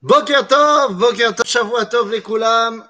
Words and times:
Boker 0.00 0.46
Tov, 0.46 0.94
Boker 0.94 1.34
Tov, 1.34 1.44
Shavua 1.44 1.84
Tov 1.86 2.12
les 2.12 2.22
Koulam. 2.22 2.86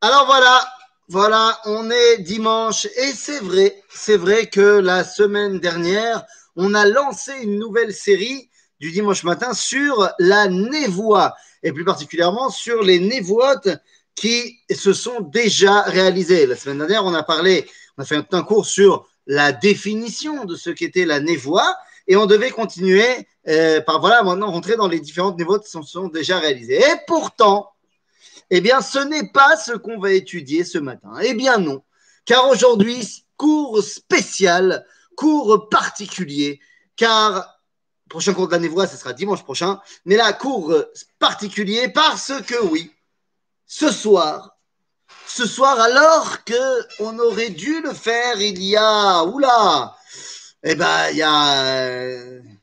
Alors 0.00 0.26
voilà, 0.26 0.68
voilà, 1.06 1.60
on 1.64 1.88
est 1.92 2.18
dimanche 2.18 2.86
et 2.86 3.12
c'est 3.12 3.38
vrai, 3.38 3.80
c'est 3.88 4.16
vrai 4.16 4.48
que 4.48 4.80
la 4.80 5.04
semaine 5.04 5.60
dernière, 5.60 6.24
on 6.56 6.74
a 6.74 6.86
lancé 6.86 7.30
une 7.42 7.60
nouvelle 7.60 7.94
série 7.94 8.50
du 8.80 8.90
dimanche 8.90 9.22
matin 9.22 9.54
sur 9.54 10.10
la 10.18 10.48
névoie 10.48 11.36
et 11.62 11.70
plus 11.70 11.84
particulièrement 11.84 12.50
sur 12.50 12.82
les 12.82 12.98
névoites 12.98 13.68
qui 14.16 14.58
se 14.68 14.92
sont 14.92 15.20
déjà 15.20 15.82
réalisées. 15.82 16.46
La 16.46 16.56
semaine 16.56 16.78
dernière, 16.78 17.04
on 17.04 17.14
a 17.14 17.22
parlé, 17.22 17.64
on 17.96 18.02
a 18.02 18.04
fait 18.04 18.34
un 18.34 18.42
cours 18.42 18.66
sur 18.66 19.06
la 19.28 19.52
définition 19.52 20.46
de 20.46 20.56
ce 20.56 20.70
qu'était 20.70 21.04
la 21.04 21.20
névoie 21.20 21.76
et 22.08 22.16
on 22.16 22.26
devait 22.26 22.50
continuer 22.50 23.28
euh, 23.48 23.80
par 23.80 24.00
voilà 24.00 24.22
maintenant 24.22 24.50
rentrer 24.50 24.76
dans 24.76 24.88
les 24.88 25.00
différentes 25.00 25.38
niveaux 25.38 25.58
qui 25.58 25.70
sont, 25.70 26.08
déjà 26.08 26.38
réalisés. 26.38 26.78
Et 26.78 26.96
pourtant, 27.06 27.70
eh 28.50 28.60
bien, 28.60 28.80
ce 28.80 28.98
n'est 28.98 29.30
pas 29.30 29.56
ce 29.56 29.72
qu'on 29.72 29.98
va 29.98 30.12
étudier 30.12 30.64
ce 30.64 30.78
matin. 30.78 31.12
Eh 31.22 31.34
bien 31.34 31.58
non, 31.58 31.82
car 32.24 32.48
aujourd'hui, 32.48 33.24
cours 33.36 33.82
spécial, 33.82 34.86
cours 35.16 35.68
particulier, 35.68 36.60
car 36.96 37.60
prochain 38.08 38.32
cours 38.32 38.46
de 38.46 38.52
la 38.52 38.58
névoie, 38.58 38.86
ce 38.86 38.96
sera 38.96 39.12
dimanche 39.12 39.42
prochain, 39.42 39.80
mais 40.04 40.16
là, 40.16 40.32
cours 40.32 40.74
particulier 41.18 41.88
parce 41.88 42.32
que 42.46 42.62
oui, 42.64 42.92
ce 43.66 43.90
soir, 43.90 44.56
ce 45.26 45.46
soir, 45.46 45.80
alors 45.80 46.44
que 46.44 47.02
on 47.02 47.18
aurait 47.18 47.50
dû 47.50 47.80
le 47.80 47.92
faire 47.92 48.40
il 48.40 48.62
y 48.62 48.76
a, 48.76 49.24
oula, 49.24 49.96
eh 50.62 50.74
ben, 50.76 51.10
il 51.10 51.16
y 51.16 51.22
a, 51.22 52.53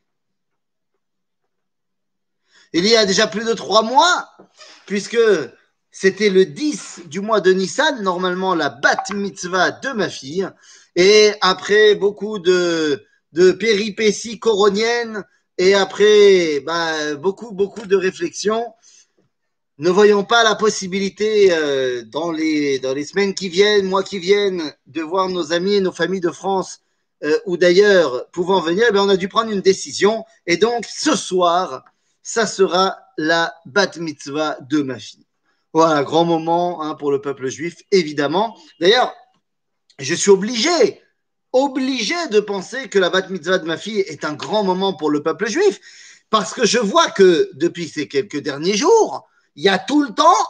il 2.74 2.88
y 2.88 2.96
a 2.96 3.06
déjà 3.06 3.28
plus 3.28 3.46
de 3.46 3.54
trois 3.54 3.82
mois, 3.82 4.30
puisque 4.86 5.18
c'était 5.92 6.30
le 6.30 6.46
10 6.46 7.02
du 7.08 7.20
mois 7.20 7.42
de 7.42 7.52
Nissan, 7.52 8.02
normalement 8.02 8.56
la 8.56 8.70
bat 8.70 9.04
mitzvah 9.14 9.72
de 9.72 9.90
ma 9.90 10.10
fille. 10.10 10.50
Et 10.96 11.32
après 11.42 11.96
beaucoup 11.96 12.40
de, 12.40 13.06
péripéties 13.34 14.40
coroniennes 14.40 15.24
et 15.58 15.74
après 15.74 16.62
bah, 16.62 17.16
beaucoup, 17.16 17.52
beaucoup 17.52 17.86
de 17.86 17.96
réflexions, 17.96 18.66
ne 19.78 19.90
voyons 19.90 20.24
pas 20.24 20.44
la 20.44 20.56
possibilité 20.56 21.50
euh, 21.52 22.04
dans, 22.06 22.32
les, 22.32 22.80
semaines 23.04 23.34
qui 23.34 23.50
viennent, 23.50 23.88
mois 23.88 24.04
qui 24.04 24.20
viennent, 24.20 24.74
de 24.86 25.02
voir 25.02 25.28
nos 25.28 25.54
amis 25.54 25.76
et 25.76 25.82
nos 25.82 25.92
familles 25.92 26.22
de 26.22 26.30
France 26.30 26.82
euh, 27.24 27.38
ou 27.46 27.58
d'ailleurs 27.58 28.30
pouvant 28.32 28.62
venir, 28.62 28.86
eh 28.90 28.92
bien, 28.92 29.04
on 29.04 29.10
a 29.10 29.18
dû 29.18 29.28
prendre 29.28 29.52
une 29.52 29.62
décision. 29.62 30.24
Et 30.46 30.58
donc, 30.58 30.86
ce 30.86 31.16
soir, 31.16 31.84
ça 32.24 32.46
sera 32.46 32.98
la 33.18 33.54
bat 33.66 33.92
mitzvah 33.98 34.58
de 34.62 34.82
ma 34.82 35.00
fille. 35.00 35.26
Voilà, 35.74 36.04
grand 36.04 36.26
moment 36.26 36.84
hein, 36.84 36.96
pour 36.96 37.12
le 37.12 37.22
peuple 37.22 37.48
juif, 37.48 37.78
évidemment. 37.92 38.58
D'ailleurs, 38.80 39.14
je 40.00 40.14
suis 40.14 40.32
obligé, 40.32 41.02
obligé 41.54 42.16
de 42.30 42.40
penser 42.40 42.90
que 42.90 43.00
la 43.00 43.10
bat 43.10 43.28
mitzvah 43.30 43.58
de 43.58 43.66
ma 43.66 43.78
fille 43.78 44.00
est 44.00 44.26
un 44.26 44.34
grand 44.34 44.64
moment 44.64 44.94
pour 44.94 45.10
le 45.10 45.24
peuple 45.24 45.48
juif, 45.48 45.80
parce 46.30 46.54
que 46.54 46.66
je 46.66 46.80
vois 46.80 47.10
que 47.12 47.50
depuis 47.54 47.88
ces 47.88 48.08
quelques 48.08 48.40
derniers 48.40 48.76
jours, 48.76 49.28
il 49.56 49.64
y 49.64 49.70
a 49.70 49.80
tout 49.80 50.04
le 50.04 50.14
temps 50.14 50.48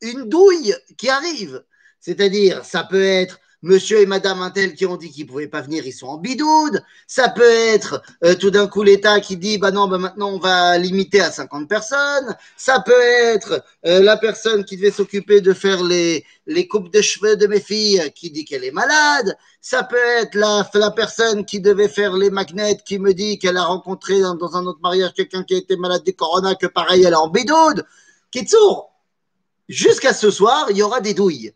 une 0.00 0.28
douille 0.28 0.74
qui 0.96 1.08
arrive. 1.08 1.64
C'est-à-dire, 2.00 2.64
ça 2.64 2.84
peut 2.84 3.02
être 3.02 3.38
monsieur 3.64 4.00
et 4.00 4.06
madame 4.06 4.42
Intel 4.42 4.74
qui 4.74 4.84
ont 4.84 4.96
dit 4.96 5.10
qu'ils 5.10 5.24
ne 5.24 5.30
pouvaient 5.30 5.48
pas 5.48 5.62
venir, 5.62 5.86
ils 5.86 5.92
sont 5.92 6.06
en 6.06 6.18
bidoude. 6.18 6.84
Ça 7.06 7.30
peut 7.30 7.42
être 7.42 8.02
euh, 8.22 8.34
tout 8.34 8.50
d'un 8.50 8.66
coup 8.68 8.82
l'État 8.82 9.20
qui 9.20 9.36
dit 9.36 9.58
bah 9.58 9.70
non, 9.70 9.88
bah 9.88 9.98
maintenant 9.98 10.30
on 10.32 10.38
va 10.38 10.76
limiter 10.78 11.20
à 11.20 11.32
50 11.32 11.68
personnes. 11.68 12.36
Ça 12.56 12.80
peut 12.80 12.92
être 13.02 13.64
euh, 13.86 14.00
la 14.02 14.16
personne 14.18 14.64
qui 14.64 14.76
devait 14.76 14.90
s'occuper 14.90 15.40
de 15.40 15.54
faire 15.54 15.82
les, 15.82 16.24
les 16.46 16.68
coupes 16.68 16.92
de 16.92 17.00
cheveux 17.00 17.36
de 17.36 17.46
mes 17.46 17.60
filles 17.60 18.12
qui 18.14 18.30
dit 18.30 18.44
qu'elle 18.44 18.64
est 18.64 18.70
malade. 18.70 19.34
Ça 19.62 19.82
peut 19.82 19.96
être 20.18 20.34
la, 20.34 20.68
la 20.74 20.90
personne 20.90 21.46
qui 21.46 21.60
devait 21.60 21.88
faire 21.88 22.12
les 22.16 22.30
magnets 22.30 22.76
qui 22.84 22.98
me 22.98 23.14
dit 23.14 23.38
qu'elle 23.38 23.56
a 23.56 23.64
rencontré 23.64 24.20
dans, 24.20 24.34
dans 24.34 24.56
un 24.56 24.66
autre 24.66 24.80
mariage 24.82 25.14
quelqu'un 25.14 25.42
qui 25.42 25.54
a 25.54 25.58
été 25.58 25.76
malade 25.76 26.04
du 26.04 26.14
corona, 26.14 26.54
que 26.54 26.66
pareil 26.66 27.02
elle 27.04 27.14
est 27.14 27.16
en 27.16 27.28
bidoude. 27.28 27.86
Kitsour, 28.30 28.90
jusqu'à 29.68 30.12
ce 30.12 30.30
soir, 30.30 30.66
il 30.70 30.76
y 30.76 30.82
aura 30.82 31.00
des 31.00 31.14
douilles. 31.14 31.54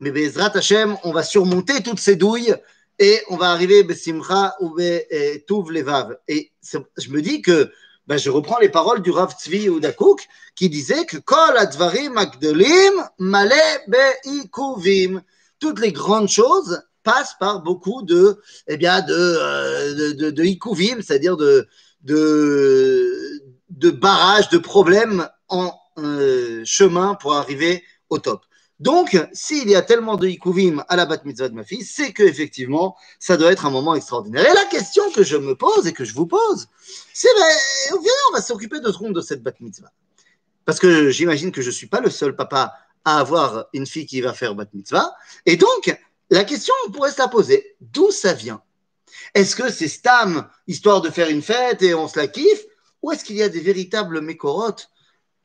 Mais 0.00 0.10
Bezrat 0.10 0.52
Hashem, 0.54 0.96
on 1.04 1.12
va 1.12 1.22
surmonter 1.22 1.82
toutes 1.82 1.98
ces 1.98 2.16
douilles 2.16 2.54
et 2.98 3.20
on 3.28 3.36
va 3.36 3.50
arriver 3.50 3.82
Besimcha 3.82 4.54
ou 4.60 4.76
Touv 5.46 5.70
Levav. 5.70 6.18
Et 6.28 6.52
je 6.62 7.10
me 7.10 7.20
dis 7.20 7.42
que 7.42 7.70
ben, 8.06 8.16
je 8.16 8.30
reprends 8.30 8.58
les 8.58 8.70
paroles 8.70 9.02
du 9.02 9.10
Rav 9.10 9.34
Tzvi 9.38 9.66
Udakouk 9.66 10.26
qui 10.54 10.68
disait 10.70 11.04
que 11.04 11.18
Kol 11.18 11.56
Advarim 11.56 12.14
Magdolim 12.14 13.08
Male 13.18 13.52
Beikuvim. 13.88 15.22
Toutes 15.60 15.80
les 15.80 15.92
grandes 15.92 16.28
choses 16.28 16.80
passent 17.02 17.36
par 17.38 17.62
beaucoup 17.62 18.02
de, 18.02 18.40
eh 18.66 18.76
bien, 18.76 19.00
de, 19.02 19.94
de, 19.94 20.12
de, 20.12 20.30
de 20.30 21.02
c'est-à-dire 21.02 21.36
de, 21.36 21.68
de, 22.02 23.42
de 23.70 23.90
barrages, 23.90 24.48
de 24.48 24.58
problèmes 24.58 25.28
en 25.48 25.72
euh, 25.98 26.62
chemin 26.64 27.14
pour 27.14 27.34
arriver 27.34 27.82
au 28.08 28.18
top. 28.18 28.44
Donc, 28.80 29.18
s'il 29.32 29.68
y 29.68 29.74
a 29.74 29.82
tellement 29.82 30.16
de 30.16 30.28
Hikuvim 30.28 30.84
à 30.88 30.94
la 30.94 31.04
bat 31.04 31.18
mitzvah 31.24 31.48
de 31.48 31.54
ma 31.54 31.64
fille, 31.64 31.84
c'est 31.84 32.12
que 32.12 32.22
effectivement, 32.22 32.96
ça 33.18 33.36
doit 33.36 33.50
être 33.50 33.66
un 33.66 33.70
moment 33.70 33.94
extraordinaire. 33.96 34.48
Et 34.48 34.54
la 34.54 34.66
question 34.66 35.10
que 35.10 35.24
je 35.24 35.36
me 35.36 35.56
pose 35.56 35.86
et 35.88 35.92
que 35.92 36.04
je 36.04 36.14
vous 36.14 36.26
pose, 36.26 36.68
c'est 37.12 37.28
viens, 37.90 38.12
on 38.30 38.34
va 38.34 38.40
s'occuper 38.40 38.80
de 38.80 38.92
secondes 38.92 39.14
de 39.14 39.20
cette 39.20 39.42
bat 39.42 39.52
mitzvah. 39.58 39.90
Parce 40.64 40.78
que 40.78 41.10
j'imagine 41.10 41.50
que 41.50 41.60
je 41.60 41.68
ne 41.68 41.74
suis 41.74 41.88
pas 41.88 42.00
le 42.00 42.10
seul 42.10 42.36
papa 42.36 42.74
à 43.04 43.18
avoir 43.18 43.66
une 43.72 43.86
fille 43.86 44.06
qui 44.06 44.20
va 44.20 44.32
faire 44.32 44.54
bat 44.54 44.66
mitzvah. 44.72 45.12
Et 45.44 45.56
donc, 45.56 45.98
la 46.30 46.44
question, 46.44 46.74
on 46.86 46.92
pourrait 46.92 47.10
se 47.10 47.18
la 47.18 47.26
poser. 47.26 47.74
D'où 47.80 48.12
ça 48.12 48.32
vient? 48.32 48.62
Est-ce 49.34 49.56
que 49.56 49.70
c'est 49.70 49.88
Stam, 49.88 50.48
histoire 50.68 51.00
de 51.00 51.10
faire 51.10 51.30
une 51.30 51.42
fête 51.42 51.82
et 51.82 51.94
on 51.94 52.06
se 52.06 52.18
la 52.18 52.28
kiffe? 52.28 52.64
Ou 53.02 53.10
est-ce 53.10 53.24
qu'il 53.24 53.36
y 53.36 53.42
a 53.42 53.48
des 53.48 53.60
véritables 53.60 54.20
mécorotes 54.20 54.90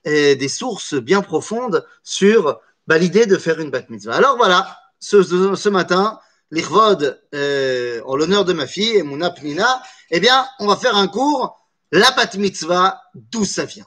et 0.04 0.36
des 0.36 0.50
sources 0.50 0.96
bien 0.96 1.22
profondes 1.22 1.86
sur 2.04 2.60
bah, 2.88 2.98
l'idée 2.98 3.26
de 3.26 3.38
faire 3.38 3.60
une 3.60 3.70
bat 3.72 3.84
mitzvah. 3.90 4.16
Alors 4.16 4.38
voilà, 4.38 4.78
ce, 5.00 5.24
ce 5.56 5.70
matin, 5.70 6.20
l'Irvod, 6.52 7.22
euh, 7.34 8.02
en 8.06 8.16
l'honneur 8.16 8.46
de 8.46 8.54
ma 8.54 8.68
fille, 8.68 9.02
Mouna 9.04 9.32
Pnina, 9.32 9.82
eh 10.12 10.20
bien, 10.20 10.46
on 10.60 10.68
va 10.68 10.76
faire 10.76 10.96
un 10.96 11.08
cours, 11.08 11.60
la 11.92 12.12
bat 12.12 12.30
mitzvah, 12.38 13.02
d'où 13.14 13.46
ça 13.46 13.66
vient. 13.66 13.86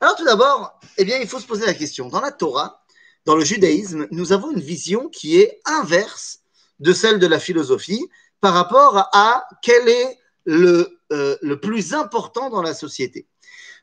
Alors 0.00 0.16
tout 0.16 0.24
d'abord, 0.24 0.78
eh 0.98 1.04
bien, 1.04 1.18
il 1.18 1.26
faut 1.26 1.40
se 1.40 1.46
poser 1.46 1.66
la 1.66 1.74
question. 1.74 2.08
Dans 2.08 2.20
la 2.20 2.32
Torah, 2.32 2.84
dans 3.24 3.34
le 3.36 3.44
judaïsme, 3.44 4.06
nous 4.10 4.32
avons 4.32 4.50
une 4.50 4.60
vision 4.60 5.08
qui 5.08 5.40
est 5.40 5.60
inverse 5.64 6.40
de 6.78 6.92
celle 6.92 7.18
de 7.18 7.26
la 7.26 7.38
philosophie 7.38 8.08
par 8.40 8.54
rapport 8.54 9.08
à 9.12 9.46
quel 9.62 9.88
est 9.88 10.18
le, 10.44 11.00
euh, 11.12 11.36
le 11.42 11.60
plus 11.60 11.94
important 11.94 12.50
dans 12.50 12.62
la 12.62 12.74
société. 12.74 13.26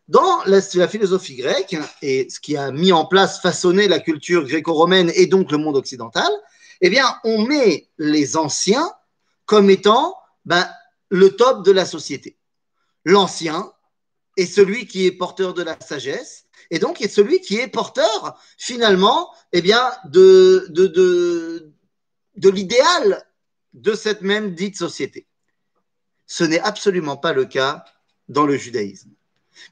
Dans 0.07 0.43
la, 0.45 0.61
philosophie 0.87 1.35
grecque, 1.35 1.75
et 2.01 2.29
ce 2.29 2.39
qui 2.39 2.55
a 2.55 2.71
mis 2.71 2.93
en 2.93 3.05
place, 3.05 3.41
façonné 3.41 3.89
la 3.89 3.99
culture 3.99 4.45
gréco-romaine 4.45 5.11
et 5.15 5.27
donc 5.27 5.51
le 5.51 5.57
monde 5.57 5.75
occidental, 5.75 6.29
eh 6.79 6.89
bien, 6.89 7.05
on 7.25 7.41
met 7.41 7.89
les 7.97 8.37
anciens 8.37 8.89
comme 9.45 9.69
étant 9.69 10.15
ben, 10.45 10.65
le 11.09 11.35
top 11.35 11.65
de 11.65 11.71
la 11.71 11.85
société. 11.85 12.37
L'ancien 13.03 13.71
est 14.37 14.45
celui 14.45 14.87
qui 14.87 15.05
est 15.05 15.11
porteur 15.11 15.53
de 15.53 15.63
la 15.63 15.77
sagesse, 15.79 16.45
et 16.69 16.79
donc 16.79 17.01
est 17.01 17.09
celui 17.09 17.41
qui 17.41 17.57
est 17.57 17.67
porteur, 17.67 18.39
finalement, 18.57 19.33
eh 19.51 19.61
bien, 19.61 19.91
de 20.05 20.69
l'idéal 22.35 23.25
de 23.73 23.93
cette 23.93 24.21
même 24.21 24.55
dite 24.55 24.77
société. 24.77 25.27
Ce 26.25 26.43
n'est 26.43 26.59
absolument 26.59 27.17
pas 27.17 27.33
le 27.33 27.45
cas 27.45 27.83
dans 28.27 28.45
le 28.45 28.57
judaïsme. 28.57 29.16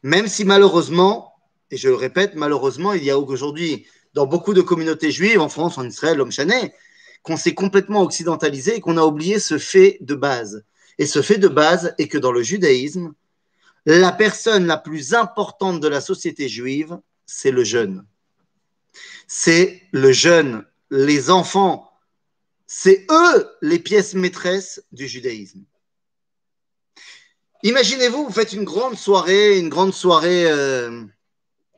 Même 0.03 0.27
si 0.27 0.45
malheureusement, 0.45 1.35
et 1.71 1.77
je 1.77 1.89
le 1.89 1.95
répète, 1.95 2.35
malheureusement, 2.35 2.93
il 2.93 3.03
y 3.03 3.09
a 3.09 3.17
aujourd'hui 3.17 3.87
dans 4.13 4.25
beaucoup 4.25 4.53
de 4.53 4.61
communautés 4.61 5.11
juives, 5.11 5.39
en 5.39 5.49
France, 5.49 5.77
en 5.77 5.85
Israël, 5.85 6.17
l'homme 6.17 6.31
chané, 6.31 6.73
qu'on 7.23 7.37
s'est 7.37 7.53
complètement 7.53 8.01
occidentalisé 8.01 8.75
et 8.75 8.81
qu'on 8.81 8.97
a 8.97 9.03
oublié 9.03 9.39
ce 9.39 9.57
fait 9.57 9.97
de 10.01 10.15
base. 10.15 10.63
Et 10.97 11.05
ce 11.05 11.21
fait 11.21 11.37
de 11.37 11.47
base 11.47 11.93
est 11.97 12.07
que 12.07 12.17
dans 12.17 12.31
le 12.31 12.43
judaïsme, 12.43 13.13
la 13.85 14.11
personne 14.11 14.65
la 14.67 14.77
plus 14.77 15.13
importante 15.13 15.79
de 15.79 15.87
la 15.87 16.01
société 16.01 16.47
juive, 16.47 16.97
c'est 17.25 17.51
le 17.51 17.63
jeune. 17.63 18.05
C'est 19.27 19.81
le 19.91 20.11
jeune, 20.11 20.65
les 20.91 21.29
enfants. 21.29 21.91
C'est 22.67 23.05
eux 23.11 23.49
les 23.61 23.79
pièces 23.79 24.13
maîtresses 24.13 24.83
du 24.91 25.07
judaïsme. 25.07 25.61
Imaginez-vous, 27.65 28.25
vous 28.25 28.31
faites 28.31 28.53
une 28.53 28.63
grande 28.63 28.95
soirée, 28.95 29.57
une 29.57 29.69
grande 29.69 29.91
soirée, 29.91 30.45
euh, 30.45 31.01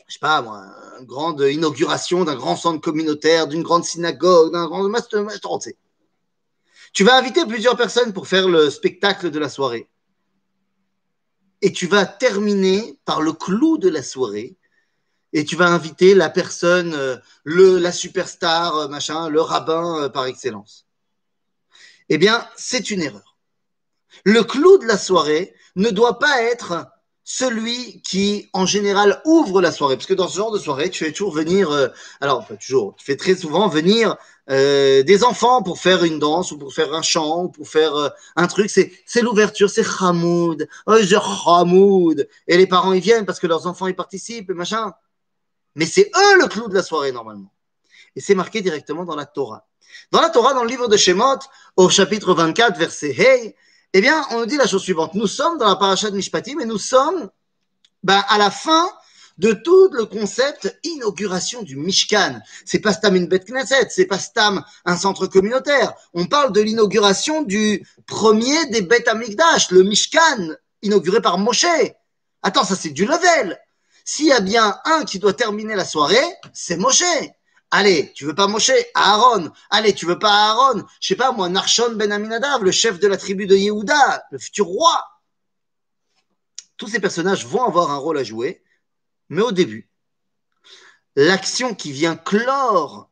je 0.06 0.13
sais 0.16 0.19
pas 0.19 0.42
moi, 0.42 0.66
une 1.00 1.06
grande 1.06 1.39
inauguration 1.39 2.25
d'un 2.25 2.36
grand 2.36 2.57
centre 2.57 2.81
communautaire, 2.81 3.48
d'une 3.48 3.63
grande 3.63 3.86
synagogue, 3.86 4.51
d'un 4.51 4.68
grand 4.68 4.84
master, 4.89 5.25
Tu 6.92 7.06
vas 7.06 7.16
inviter 7.16 7.45
plusieurs 7.45 7.78
personnes 7.78 8.12
pour 8.12 8.28
faire 8.28 8.50
le 8.50 8.69
spectacle 8.69 9.31
de 9.31 9.39
la 9.39 9.48
soirée. 9.48 9.88
Et 11.62 11.72
tu 11.72 11.88
vas 11.88 12.06
terminer 12.06 13.00
par 13.06 13.22
le 13.22 13.31
clou 13.31 13.78
de 13.78 13.88
la 13.88 14.04
soirée, 14.04 14.57
et 15.31 15.45
tu 15.45 15.56
vas 15.56 15.69
inviter 15.69 16.16
la 16.16 16.30
personne, 16.30 16.95
euh, 16.95 17.16
la 17.45 17.94
superstar, 17.94 18.75
euh, 18.75 18.88
machin, 18.90 19.30
le 19.30 19.40
rabbin 19.40 20.04
euh, 20.04 20.10
par 20.10 20.25
excellence. 20.25 20.86
Eh 22.10 22.18
bien, 22.18 22.45
c'est 22.57 22.92
une 22.92 23.04
erreur. 23.04 23.38
Le 24.25 24.44
clou 24.44 24.78
de 24.80 24.86
la 24.86 24.98
soirée 24.98 25.54
ne 25.77 25.89
doit 25.89 26.19
pas 26.19 26.44
être 26.44 26.88
celui 27.29 28.01
qui, 28.03 28.50
en 28.53 28.65
général, 28.65 29.21
ouvre 29.25 29.62
la 29.62 29.71
soirée. 29.71 29.97
Parce 29.97 30.07
que 30.07 30.13
dans 30.13 30.29
ce 30.29 30.38
genre 30.38 30.51
de 30.51 30.59
soirée, 30.59 30.89
tu 30.89 31.03
fais 31.03 31.12
toujours 31.12 31.33
venir, 31.33 31.71
euh, 31.71 31.89
alors 32.21 32.47
pas 32.47 32.56
toujours, 32.56 32.95
tu 32.95 33.06
fais 33.06 33.18
très 33.18 33.35
souvent 33.35 33.68
venir 33.68 34.15
euh, 34.50 35.03
des 35.03 35.25
enfants 35.25 35.62
pour 35.62 35.77
faire 35.77 36.06
une 36.06 36.19
danse 36.19 36.53
ou 36.53 36.57
pour 36.57 36.74
faire 36.74 36.94
un 36.94 37.01
chant 37.01 37.44
ou 37.44 37.50
pour 37.50 37.68
faire 37.68 37.95
euh, 37.95 38.09
un 38.38 38.47
truc. 38.47 38.69
C'est, 38.69 39.21
l'ouverture, 39.21 39.69
c'est 39.69 39.85
Hamoud. 40.00 40.69
Oh. 40.85 42.13
Et 42.47 42.57
les 42.57 42.68
parents, 42.68 42.94
ils 42.94 43.01
viennent 43.01 43.25
parce 43.25 43.41
que 43.41 43.47
leurs 43.47 43.68
enfants, 43.68 43.88
ils 43.88 43.95
participent 43.95 44.50
et 44.50 44.53
machin. 44.53 44.94
Mais 45.75 45.85
c'est 45.85 46.09
eux 46.15 46.41
le 46.41 46.47
clou 46.47 46.69
de 46.69 46.75
la 46.75 46.81
soirée, 46.81 47.12
normalement. 47.12 47.51
Et 48.15 48.21
c'est 48.21 48.35
marqué 48.35 48.62
directement 48.62 49.03
dans 49.03 49.18
la 49.18 49.25
Torah. 49.25 49.68
Dans 50.12 50.21
la 50.21 50.30
Torah, 50.30 50.53
dans 50.53 50.63
le 50.63 50.69
livre 50.69 50.88
de 50.88 50.95
Shemot, 50.95 51.39
au 51.75 51.89
chapitre 51.89 52.33
24, 52.33 52.77
verset 52.80 53.13
Hey, 53.18 53.53
eh 53.97 54.01
bien, 54.01 54.23
on 54.29 54.41
nous 54.41 54.45
dit 54.45 54.57
la 54.57 54.67
chose 54.67 54.83
suivante. 54.83 55.15
Nous 55.15 55.25
sommes 55.25 55.57
dans 55.57 55.67
la 55.67 55.75
paracha 55.75 56.11
de 56.11 56.15
Mishpatim 56.15 56.59
et 56.59 56.65
nous 56.65 56.77
sommes 56.77 57.31
ben, 58.03 58.23
à 58.29 58.38
la 58.38 58.51
fin 58.51 58.88
de 59.39 59.53
tout 59.53 59.89
le 59.91 60.05
concept 60.05 60.79
inauguration 60.83 61.63
du 61.63 61.75
Mishkan. 61.77 62.39
C'est 62.63 62.77
pas 62.77 62.94
Stam 62.94 63.15
une 63.15 63.25
Bet 63.25 63.39
Knesset, 63.39 63.88
c'est 63.89 64.05
pas 64.05 64.19
Stam 64.19 64.63
un 64.85 64.97
centre 64.97 65.25
communautaire. 65.25 65.95
On 66.13 66.27
parle 66.27 66.53
de 66.53 66.61
l'inauguration 66.61 67.41
du 67.41 67.88
premier 68.05 68.67
des 68.67 68.83
Bet 68.83 69.09
Amikdash, 69.09 69.71
le 69.71 69.81
Mishkan, 69.81 70.53
inauguré 70.83 71.19
par 71.19 71.39
Moshe. 71.39 71.65
Attends, 72.44 72.65
ça 72.65 72.75
c'est 72.75 72.91
du 72.91 73.05
level. 73.05 73.57
S'il 74.05 74.27
y 74.27 74.31
a 74.31 74.41
bien 74.41 74.77
un 74.85 75.05
qui 75.05 75.17
doit 75.17 75.33
terminer 75.33 75.73
la 75.73 75.85
soirée, 75.85 76.35
c'est 76.53 76.77
Moshe. 76.77 77.03
Allez, 77.72 78.12
tu 78.14 78.25
veux 78.25 78.36
pas 78.36 78.48
Moshe? 78.48 78.72
Aaron. 78.94 79.52
Allez, 79.69 79.94
tu 79.94 80.06
veux 80.06 80.19
pas 80.19 80.52
Aaron? 80.52 80.86
Je 81.02 81.08
sais 81.10 81.16
pas 81.16 81.31
moi, 81.31 81.50
Narshon 81.50 81.96
ben 81.96 82.12
Aminadav, 82.12 82.64
le 82.64 82.72
chef 82.72 83.00
de 83.00 83.08
la 83.08 83.18
tribu 83.18 83.46
de 83.46 83.56
Yehuda, 83.56 84.24
le 84.31 84.40
futur 84.40 84.66
roi. 84.66 85.04
Tous 86.78 86.88
ces 86.88 87.00
personnages 87.00 87.46
vont 87.46 87.64
avoir 87.64 87.92
un 87.92 87.98
rôle 87.98 88.18
à 88.19 88.24
jouer, 88.24 88.64
mais 89.30 89.42
au 89.42 89.52
début, 89.52 89.90
l'action 91.16 91.74
qui 91.74 91.92
vient 91.92 92.16
clore 92.16 93.10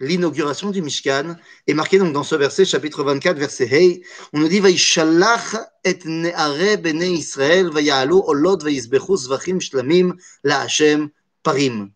l'inauguration 0.00 0.70
du 0.70 0.82
Mishkan 0.82 1.36
est 1.66 1.74
marquée 1.74 1.98
donc 1.98 2.12
dans 2.12 2.22
ce 2.22 2.34
verset, 2.34 2.64
chapitre 2.64 3.02
24, 3.04 3.38
verset 3.38 3.68
Hey. 3.70 4.04
On 4.32 4.40
nous 4.40 4.48
dit 4.48 4.60
Vaishalach 4.60 5.56
et 5.84 5.98
ne'are 6.04 6.78
bene 6.78 7.02
Israël 7.02 7.70
vayalu 7.70 8.14
olot 8.26 8.58
vayizbechu 8.58 9.16
zvachim 9.16 9.60
shlamim 9.60 10.14
la 10.42 10.60
Hashem 10.60 11.10
parim. 11.42 11.93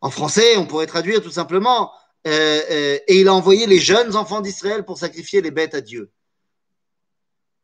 En 0.00 0.10
français, 0.10 0.56
on 0.56 0.66
pourrait 0.66 0.86
traduire 0.86 1.22
tout 1.22 1.30
simplement 1.30 1.92
euh, 2.26 2.60
euh, 2.70 2.98
et 3.06 3.20
il 3.20 3.28
a 3.28 3.34
envoyé 3.34 3.66
les 3.66 3.78
jeunes 3.78 4.16
enfants 4.16 4.40
d'Israël 4.40 4.84
pour 4.84 4.98
sacrifier 4.98 5.40
les 5.40 5.50
bêtes 5.50 5.74
à 5.74 5.80
Dieu. 5.80 6.10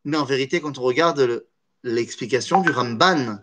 Mais 0.04 0.16
en 0.16 0.24
vérité, 0.24 0.60
quand 0.60 0.78
on 0.78 0.82
regarde 0.82 1.46
l'explication 1.82 2.60
du 2.60 2.70
Ramban, 2.70 3.38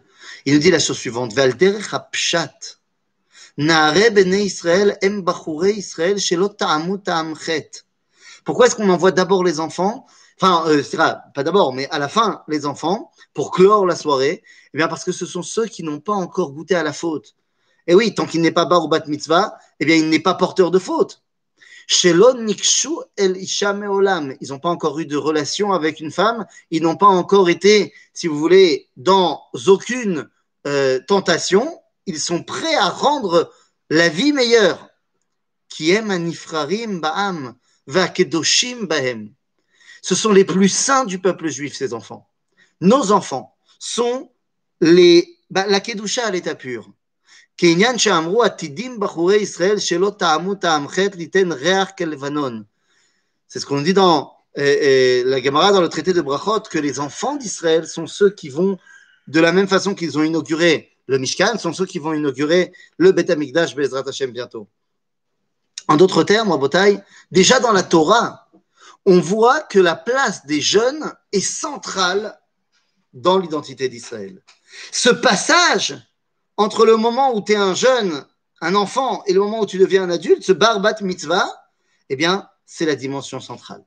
il 0.45 0.53
nous 0.53 0.59
dit 0.59 0.71
la 0.71 0.79
chose 0.79 0.97
suivante 0.97 1.33
Valder 1.33 1.77
Hapshat. 1.91 2.53
Israël 3.57 4.97
Israël 5.77 6.17
Pourquoi 8.45 8.65
est-ce 8.65 8.75
qu'on 8.75 8.89
envoie 8.89 9.11
d'abord 9.11 9.43
les 9.43 9.59
enfants? 9.59 10.05
Enfin, 10.39 10.63
euh, 10.67 10.83
pas 11.35 11.43
d'abord, 11.43 11.73
mais 11.73 11.87
à 11.89 11.99
la 11.99 12.07
fin, 12.07 12.43
les 12.47 12.65
enfants, 12.65 13.11
pour 13.33 13.51
clore 13.51 13.85
la 13.85 13.95
soirée? 13.95 14.43
Eh 14.73 14.77
bien, 14.77 14.87
parce 14.87 15.03
que 15.03 15.11
ce 15.11 15.25
sont 15.25 15.43
ceux 15.43 15.65
qui 15.65 15.83
n'ont 15.83 15.99
pas 15.99 16.13
encore 16.13 16.53
goûté 16.53 16.73
à 16.75 16.83
la 16.83 16.93
faute. 16.93 17.35
Et 17.87 17.95
oui, 17.95 18.13
tant 18.13 18.25
qu'il 18.25 18.41
n'est 18.41 18.51
pas 18.51 18.65
bar 18.65 18.85
ou 18.85 18.87
bat 18.87 19.03
mitzvah, 19.07 19.57
eh 19.79 19.85
bien, 19.85 19.95
il 19.95 20.09
n'est 20.09 20.19
pas 20.19 20.35
porteur 20.35 20.71
de 20.71 20.79
faute. 20.79 21.21
Shelon 21.87 22.43
nikshu 22.43 22.89
el 23.17 23.35
olam. 23.89 24.35
Ils 24.39 24.49
n'ont 24.49 24.59
pas 24.59 24.69
encore 24.69 24.99
eu 24.99 25.05
de 25.05 25.17
relation 25.17 25.73
avec 25.73 25.99
une 25.99 26.11
femme. 26.11 26.45
Ils 26.69 26.81
n'ont 26.81 26.95
pas 26.95 27.07
encore 27.07 27.49
été, 27.49 27.93
si 28.13 28.27
vous 28.27 28.37
voulez, 28.37 28.89
dans 28.95 29.41
aucune 29.67 30.29
euh, 30.67 30.99
tentation. 31.07 31.81
Ils 32.05 32.19
sont 32.19 32.43
prêts 32.43 32.75
à 32.75 32.89
rendre 32.89 33.51
la 33.89 34.09
vie 34.09 34.31
meilleure. 34.31 34.89
Qui 35.67 35.95
anifrarim 35.95 36.99
ba'am, 36.99 37.55
kedoshim 38.13 38.85
ba'em. 38.85 39.33
Ce 40.01 40.15
sont 40.15 40.31
les 40.31 40.45
plus 40.45 40.69
saints 40.69 41.05
du 41.05 41.19
peuple 41.19 41.49
juif, 41.49 41.75
ces 41.75 41.93
enfants. 41.93 42.27
Nos 42.81 43.11
enfants 43.11 43.55
sont 43.79 44.31
les, 44.81 45.37
bah, 45.49 45.67
la 45.67 45.79
kedusha 45.79 46.25
à 46.25 46.31
l'état 46.31 46.55
pur. 46.55 46.91
C'est 47.57 47.67
ce 53.59 53.65
qu'on 53.65 53.81
dit 53.81 53.93
dans 53.93 54.33
la 54.55 55.41
Gemara, 55.41 55.71
dans 55.71 55.81
le 55.81 55.89
traité 55.89 56.13
de 56.13 56.21
Brachot, 56.21 56.61
que 56.61 56.79
les 56.79 56.99
enfants 56.99 57.35
d'Israël 57.35 57.87
sont 57.87 58.07
ceux 58.07 58.29
qui 58.29 58.49
vont, 58.49 58.77
de 59.27 59.39
la 59.39 59.51
même 59.51 59.67
façon 59.67 59.93
qu'ils 59.93 60.17
ont 60.17 60.23
inauguré 60.23 60.97
le 61.07 61.17
Mishkan, 61.17 61.57
sont 61.57 61.73
ceux 61.73 61.85
qui 61.85 61.99
vont 61.99 62.13
inaugurer 62.13 62.71
le 62.97 63.11
Bet 63.11 63.29
HaMikdash 63.29 63.75
Bezrat 63.75 64.07
Hashem 64.07 64.31
bientôt. 64.31 64.67
En 65.87 65.97
d'autres 65.97 66.23
termes, 66.23 66.57
Botaï, 66.57 67.03
déjà 67.31 67.59
dans 67.59 67.73
la 67.73 67.83
Torah, 67.83 68.49
on 69.05 69.19
voit 69.19 69.61
que 69.61 69.79
la 69.79 69.95
place 69.95 70.45
des 70.45 70.61
jeunes 70.61 71.11
est 71.31 71.41
centrale 71.41 72.39
dans 73.13 73.37
l'identité 73.37 73.89
d'Israël. 73.89 74.41
Ce 74.91 75.09
passage 75.09 75.97
entre 76.61 76.85
le 76.85 76.95
moment 76.95 77.35
où 77.35 77.41
tu 77.41 77.53
es 77.53 77.55
un 77.55 77.73
jeune, 77.73 78.25
un 78.61 78.75
enfant, 78.75 79.23
et 79.25 79.33
le 79.33 79.39
moment 79.39 79.61
où 79.61 79.65
tu 79.65 79.77
deviens 79.77 80.03
un 80.03 80.09
adulte, 80.09 80.43
ce 80.43 80.51
barbat 80.51 80.95
mitzvah, 81.01 81.49
eh 82.09 82.15
bien, 82.15 82.49
c'est 82.65 82.85
la 82.85 82.95
dimension 82.95 83.39
centrale. 83.39 83.83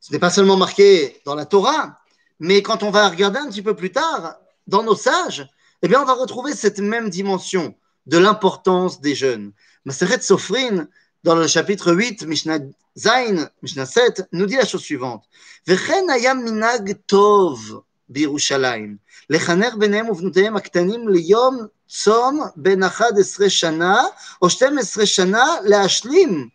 Ce 0.00 0.12
n'est 0.12 0.18
pas 0.18 0.30
seulement 0.30 0.56
marqué 0.56 1.20
dans 1.24 1.34
la 1.34 1.46
Torah, 1.46 1.98
mais 2.38 2.62
quand 2.62 2.82
on 2.82 2.90
va 2.90 3.08
regarder 3.08 3.38
un 3.38 3.48
petit 3.48 3.62
peu 3.62 3.76
plus 3.76 3.92
tard, 3.92 4.36
dans 4.66 4.82
nos 4.82 4.96
sages, 4.96 5.48
eh 5.82 5.88
bien, 5.88 6.02
on 6.02 6.04
va 6.04 6.14
retrouver 6.14 6.54
cette 6.54 6.78
même 6.78 7.10
dimension 7.10 7.74
de 8.06 8.18
l'importance 8.18 9.00
des 9.00 9.14
jeunes. 9.14 9.52
Maseret 9.84 10.20
Sofrin, 10.20 10.88
dans 11.22 11.34
le 11.34 11.46
chapitre 11.46 11.92
8, 11.92 12.24
Mishnah 12.24 12.58
Zain, 12.96 13.48
Mishnah 13.62 13.86
7, 13.86 14.28
nous 14.32 14.46
dit 14.46 14.56
la 14.56 14.66
chose 14.66 14.82
suivante. 14.82 15.24
Vechen 15.66 16.08
ayam 16.10 16.42
minag 16.42 16.98
tov 17.06 17.82
בירושלים. 18.10 18.96
לחנך 19.30 19.74
ביניהם 19.74 20.08
ובנותיהם 20.08 20.56
הקטנים 20.56 21.08
ליום 21.08 21.66
צום 21.88 22.40
בין 22.56 22.82
11 22.82 23.50
שנה 23.50 24.02
או 24.42 24.50
12 24.50 25.06
שנה 25.06 25.44
להשלים. 25.64 26.48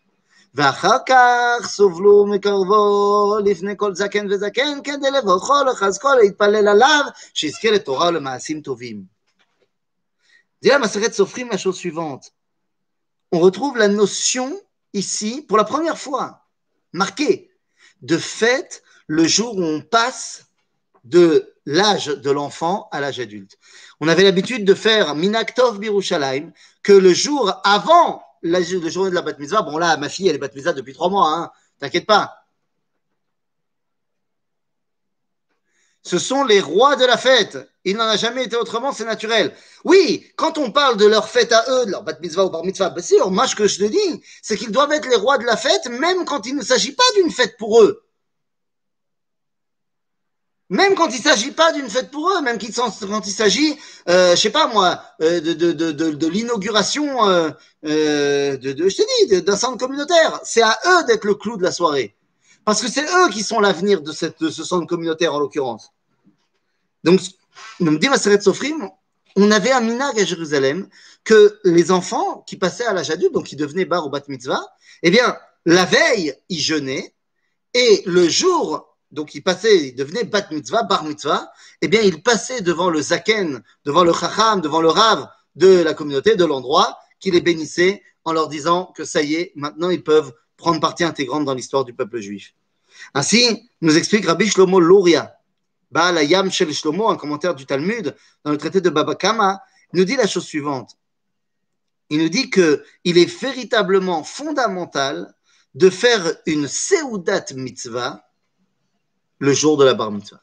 ואחר 0.56 0.98
כך 1.06 1.68
סובלו 1.68 2.26
מקרבו 2.28 3.38
לפני 3.46 3.74
כל 3.78 3.96
זקן 3.96 4.28
וזקן 4.32 4.80
כדי 4.84 5.12
לברכו 5.12 5.64
לחזקו 5.72 6.10
להתפלל 6.14 6.68
עליו 6.68 7.02
שיזכה 7.34 7.72
לתורה 7.72 8.08
ולמעשים 8.08 8.62
טובים. 8.62 9.16
Dis 10.62 10.70
la 10.70 10.80
Maseret 10.80 11.14
Sofrim 11.14 11.50
la 11.52 11.58
chose. 11.58 11.80
On 13.32 13.40
retrouve 13.40 13.78
la 13.78 13.88
notion 13.88 14.60
ici, 14.94 15.44
pour 15.44 15.58
la 15.58 15.64
première 15.64 16.00
fois, 16.00 16.48
marquée, 16.92 17.52
de 18.02 18.18
fête 18.18 18.82
le 19.06 19.26
jour 19.26 19.58
où 19.58 19.64
on 19.64 19.82
passe 19.82 20.45
de 21.06 21.54
l'âge 21.66 22.08
de 22.08 22.32
l'enfant 22.32 22.90
à 22.92 23.00
l'âge 23.00 23.20
adulte. 23.20 23.58
On 24.00 24.08
avait 24.08 24.24
l'habitude 24.24 24.66
de 24.66 24.74
faire 24.74 25.16
Minaktov 25.16 25.80
Birushalayim, 25.80 26.52
que 26.84 26.94
le 26.94 27.14
jour 27.14 27.54
avant 27.64 28.24
la, 28.42 28.62
journée 28.62 29.10
de 29.10 29.16
la 29.16 29.22
bat 29.22 29.34
mitzvah, 29.38 29.62
bon 29.62 29.78
là, 29.78 29.98
ma 29.98 30.10
fille, 30.10 30.28
elle 30.28 30.36
est 30.36 30.40
bat 30.40 30.50
mitzvah 30.54 30.74
depuis 30.74 30.94
trois 30.94 31.10
mois, 31.10 31.30
hein, 31.32 31.52
t'inquiète 31.80 32.06
pas. 32.06 32.36
Ce 36.04 36.20
sont 36.20 36.44
les 36.44 36.60
rois 36.60 36.96
de 36.96 37.06
la 37.06 37.18
fête. 37.18 37.58
Il 37.84 37.98
n'en 37.98 38.04
a 38.04 38.18
jamais 38.18 38.44
été 38.44 38.56
autrement, 38.56 38.92
c'est 38.92 39.06
naturel. 39.06 39.56
Oui, 39.84 40.32
quand 40.36 40.60
on 40.60 40.72
parle 40.72 40.98
de 40.98 41.06
leur 41.06 41.30
fête 41.30 41.52
à 41.52 41.66
eux, 41.70 41.86
de 41.88 41.92
leur 41.92 42.04
bat 42.04 42.18
mitzvah 42.22 42.46
ou 42.46 42.50
bar 42.52 42.64
mitzvah, 42.64 42.92
bien 42.92 43.02
sûr, 43.02 43.32
moi 43.32 43.48
ce 43.48 43.56
que 43.56 43.68
je 43.68 43.80
te 43.80 43.86
dis, 43.86 44.24
c'est 44.44 44.58
qu'ils 44.58 44.72
doivent 44.72 44.92
être 44.92 45.08
les 45.08 45.16
rois 45.16 45.40
de 45.40 45.46
la 45.46 45.58
fête, 45.58 45.88
même 45.88 46.26
quand 46.26 46.46
il 46.46 46.56
ne 46.56 46.64
s'agit 46.64 46.94
pas 46.94 47.04
d'une 47.16 47.32
fête 47.32 47.58
pour 47.58 47.82
eux. 47.82 48.05
Même 50.70 50.96
quand 50.96 51.10
il 51.10 51.18
ne 51.18 51.24
s'agit 51.24 51.52
pas 51.52 51.72
d'une 51.74 51.90
fête 51.90 52.10
pour 52.10 52.28
eux, 52.32 52.42
même 52.42 52.58
quand 52.58 53.28
il 53.28 53.32
s'agit, 53.32 53.78
euh, 54.10 54.36
je 54.36 54.42
sais 54.42 54.50
pas 54.50 54.68
moi, 54.68 55.00
euh, 55.22 55.40
de, 55.40 55.54
de, 55.54 55.72
de, 55.72 55.92
de, 55.92 56.28
l'inauguration 56.28 57.30
euh, 57.30 57.52
euh, 57.86 58.58
de, 58.58 59.40
d'un 59.42 59.56
centre 59.56 59.78
communautaire. 59.78 60.40
C'est 60.44 60.64
à 60.64 60.78
eux 60.88 61.04
d'être 61.06 61.24
le 61.24 61.36
clou 61.36 61.58
de 61.58 61.64
la 61.64 61.72
soirée. 61.72 62.16
Parce 62.64 62.82
que 62.82 62.88
c'est 62.88 63.06
eux 63.06 63.30
qui 63.30 63.44
sont 63.44 63.60
l'avenir 63.60 64.02
de, 64.02 64.12
cette, 64.12 64.40
de 64.42 64.50
ce 64.50 64.64
centre 64.64 64.88
communautaire 64.88 65.36
en 65.36 65.40
l'occurrence. 65.40 65.92
Donc, 67.04 67.22
Sofrim, 68.42 68.90
on 69.36 69.52
avait 69.52 69.72
un 69.72 69.82
minag 69.82 70.20
à 70.20 70.26
Jérusalem 70.26 70.90
que 71.24 71.60
les 71.64 71.92
enfants 71.92 72.44
qui 72.48 72.58
passaient 72.58 72.88
à 72.88 72.94
l'âge 72.94 73.12
adulte, 73.12 73.34
donc 73.34 73.46
qui 73.46 73.56
devenaient 73.56 73.86
bar 73.86 74.08
ou 74.08 74.10
bat 74.10 74.24
mitzvah, 74.28 74.66
eh 75.04 75.12
bien, 75.12 75.38
la 75.66 75.86
veille, 75.86 76.34
ils 76.50 76.60
jeûnaient 76.60 77.14
et 77.76 78.02
le 78.08 78.28
jour 78.28 78.95
donc 79.16 79.34
il 79.34 79.42
passait, 79.42 79.88
il 79.88 79.96
devenait 79.96 80.26
bat 80.26 80.46
mitzvah, 80.52 80.84
bar 80.84 81.04
mitzvah, 81.04 81.52
eh 81.82 81.88
bien 81.88 82.02
il 82.02 82.22
passait 82.22 82.62
devant 82.62 82.90
le 82.90 83.02
zaken, 83.02 83.64
devant 83.86 84.04
le 84.04 84.14
chacham, 84.14 84.62
devant 84.62 84.82
le 84.82 84.90
rav 84.90 85.28
de 85.56 85.82
la 85.82 85.94
communauté, 85.94 86.36
de 86.36 86.46
l'endroit, 86.46 87.00
qui 87.20 87.32
les 87.32 87.42
bénissait 87.42 88.04
en 88.26 88.34
leur 88.34 88.50
disant 88.50 88.94
que 88.96 89.06
ça 89.06 89.22
y 89.22 89.36
est, 89.36 89.54
maintenant 89.56 89.90
ils 89.90 90.04
peuvent 90.04 90.34
prendre 90.58 90.80
partie 90.80 91.06
intégrante 91.06 91.46
dans 91.46 91.54
l'histoire 91.54 91.86
du 91.86 91.94
peuple 91.94 92.20
juif. 92.20 92.54
Ainsi, 93.14 93.70
nous 93.82 93.98
explique 93.98 94.26
Rabbi 94.26 94.48
Shlomo 94.48 94.80
Luria, 94.80 95.36
Baal 95.92 96.24
Yam 96.26 96.52
Shel 96.52 96.74
Shlomo, 96.74 97.10
un 97.10 97.16
commentaire 97.16 97.56
du 97.56 97.66
Talmud, 97.66 98.16
dans 98.44 98.52
le 98.52 98.58
traité 98.58 98.82
de 98.82 98.90
Baba 98.90 99.16
Kama, 99.16 99.62
nous 99.94 100.04
dit 100.04 100.18
la 100.18 100.28
chose 100.28 100.46
suivante. 100.46 100.98
Il 102.10 102.20
nous 102.20 102.30
dit 102.30 102.50
qu'il 102.50 103.18
est 103.18 103.42
véritablement 103.42 104.24
fondamental 104.24 105.34
de 105.74 105.90
faire 105.90 106.34
une 106.46 106.68
Seudat 106.68 107.46
mitzvah 107.56 108.26
le 109.40 109.54
jour 109.54 109.78
de 109.78 109.86
la 109.86 109.94
bar 109.94 110.12
mitzvah. 110.12 110.42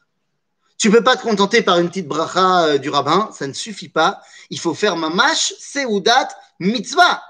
Tu 0.77 0.89
ne 0.89 0.93
peux 0.93 1.03
pas 1.03 1.15
te 1.15 1.21
contenter 1.21 1.61
par 1.61 1.79
une 1.79 1.87
petite 1.87 2.07
bracha 2.07 2.65
euh, 2.65 2.77
du 2.77 2.89
rabbin, 2.89 3.29
ça 3.31 3.47
ne 3.47 3.53
suffit 3.53 3.89
pas. 3.89 4.21
Il 4.49 4.59
faut 4.59 4.73
faire 4.73 4.95
mamash 4.97 5.53
Seudat 5.59 6.29
mitzvah. 6.59 7.23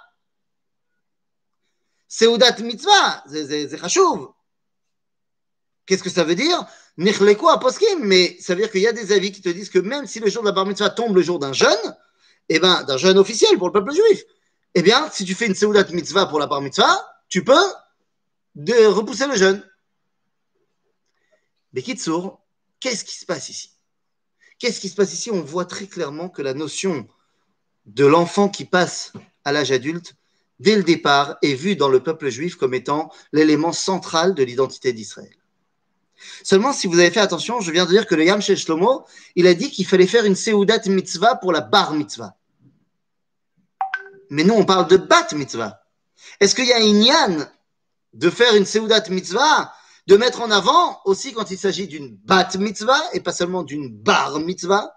Seudat 2.08 2.58
mitzvah, 2.60 3.24
c'est 3.30 3.78
chachouv. 3.78 4.30
Qu'est-ce 5.86 6.04
que 6.04 6.10
ça 6.10 6.24
veut 6.24 6.36
dire? 6.36 6.66
Nichleko 6.98 7.50
aposkim, 7.50 8.00
mais 8.00 8.38
ça 8.40 8.56
veut 8.56 8.62
dire 8.62 8.72
qu'il 8.72 8.82
y 8.82 8.88
a 8.88 8.94
des 8.94 9.12
avis 9.12 9.32
qui 9.32 9.42
te 9.42 9.50
disent 9.50 9.70
que 9.70 9.80
même 9.80 10.06
si 10.06 10.20
le 10.20 10.30
jour 10.30 10.44
de 10.44 10.48
la 10.48 10.54
bar 10.54 10.66
mitzvah 10.66 10.90
tombe 10.90 11.16
le 11.16 11.22
jour 11.22 11.40
d'un 11.40 11.54
jeûne, 11.54 11.98
eh 12.50 12.60
ben, 12.60 12.84
d'un 12.84 12.98
jeûne 12.98 13.18
officiel 13.18 13.58
pour 13.58 13.68
le 13.68 13.74
peuple 13.74 13.94
juif, 13.94 14.24
eh 14.76 14.82
bien, 14.82 15.10
si 15.12 15.26
tu 15.26 15.36
fais 15.36 15.48
une 15.48 15.56
Seudat 15.56 15.86
mitzvah 15.92 16.28
pour 16.28 16.40
la 16.40 16.48
bar 16.48 16.62
mitzvah, 16.62 17.06
tu 17.30 17.44
peux 17.44 17.54
repousser 18.56 19.28
le 19.28 19.36
jeûne. 19.36 19.64
Mais 21.74 21.82
Kitsour, 21.82 22.40
qu'est-ce 22.80 23.04
qui 23.04 23.16
se 23.16 23.26
passe 23.26 23.50
ici? 23.50 23.72
Qu'est-ce 24.60 24.80
qui 24.80 24.90
se 24.90 24.96
passe 24.96 25.14
ici? 25.14 25.32
On 25.32 25.42
voit 25.42 25.66
très 25.66 25.88
clairement 25.88 26.30
que 26.30 26.42
la 26.42 26.54
notion 26.54 27.08
de 27.86 28.06
l'enfant 28.06 28.48
qui 28.48 28.66
passe 28.66 29.12
à 29.44 29.52
l'âge 29.52 29.72
adulte, 29.72 30.16
dès 30.60 30.76
le 30.76 30.84
départ, 30.84 31.38
est 31.42 31.56
vue 31.56 31.76
dans 31.76 31.90
le 31.90 32.02
peuple 32.02 32.30
juif 32.30 32.56
comme 32.56 32.74
étant 32.74 33.12
l'élément 33.32 33.74
central 33.74 34.36
de 34.36 34.44
l'identité 34.44 34.94
d'Israël. 34.94 35.36
Seulement, 36.44 36.72
si 36.72 36.88
vous 36.88 37.00
avez 37.00 37.12
fait 37.12 37.20
attention, 37.20 37.60
je 37.60 37.72
viens 37.72 37.86
de 37.86 37.90
dire 37.90 38.08
que 38.08 38.16
le 38.16 38.24
Yam 38.24 38.42
Shlomo, 38.42 39.06
il 39.36 39.48
a 39.48 39.54
dit 39.54 39.70
qu'il 39.70 39.86
fallait 39.86 40.08
faire 40.08 40.26
une 40.26 40.36
Seudat 40.36 40.82
mitzvah 40.86 41.36
pour 41.36 41.52
la 41.52 41.62
bar 41.62 41.94
mitzvah. 41.94 42.36
Mais 44.30 44.44
nous, 44.44 44.54
on 44.54 44.66
parle 44.66 44.88
de 44.88 44.98
bat 44.98 45.28
mitzvah. 45.34 45.84
Est-ce 46.40 46.56
qu'il 46.56 46.66
y 46.66 46.72
a 46.72 46.78
un 46.78 47.02
yan 47.02 47.46
de 48.14 48.30
faire 48.30 48.56
une 48.56 48.66
Seudat 48.66 49.04
mitzvah, 49.10 49.74
de 50.07 50.17
mettre 50.17 50.41
en 50.41 50.51
avant 50.51 51.01
aussi 51.05 51.33
quand 51.33 51.51
il 51.51 51.59
s'agit 51.59 51.87
d'une 51.87 52.17
bat 52.17 52.49
mitzvah 52.59 53.01
et 53.13 53.21
pas 53.21 53.33
seulement 53.33 53.63
d'une 53.63 53.89
bar 53.89 54.39
mitzvah 54.39 54.95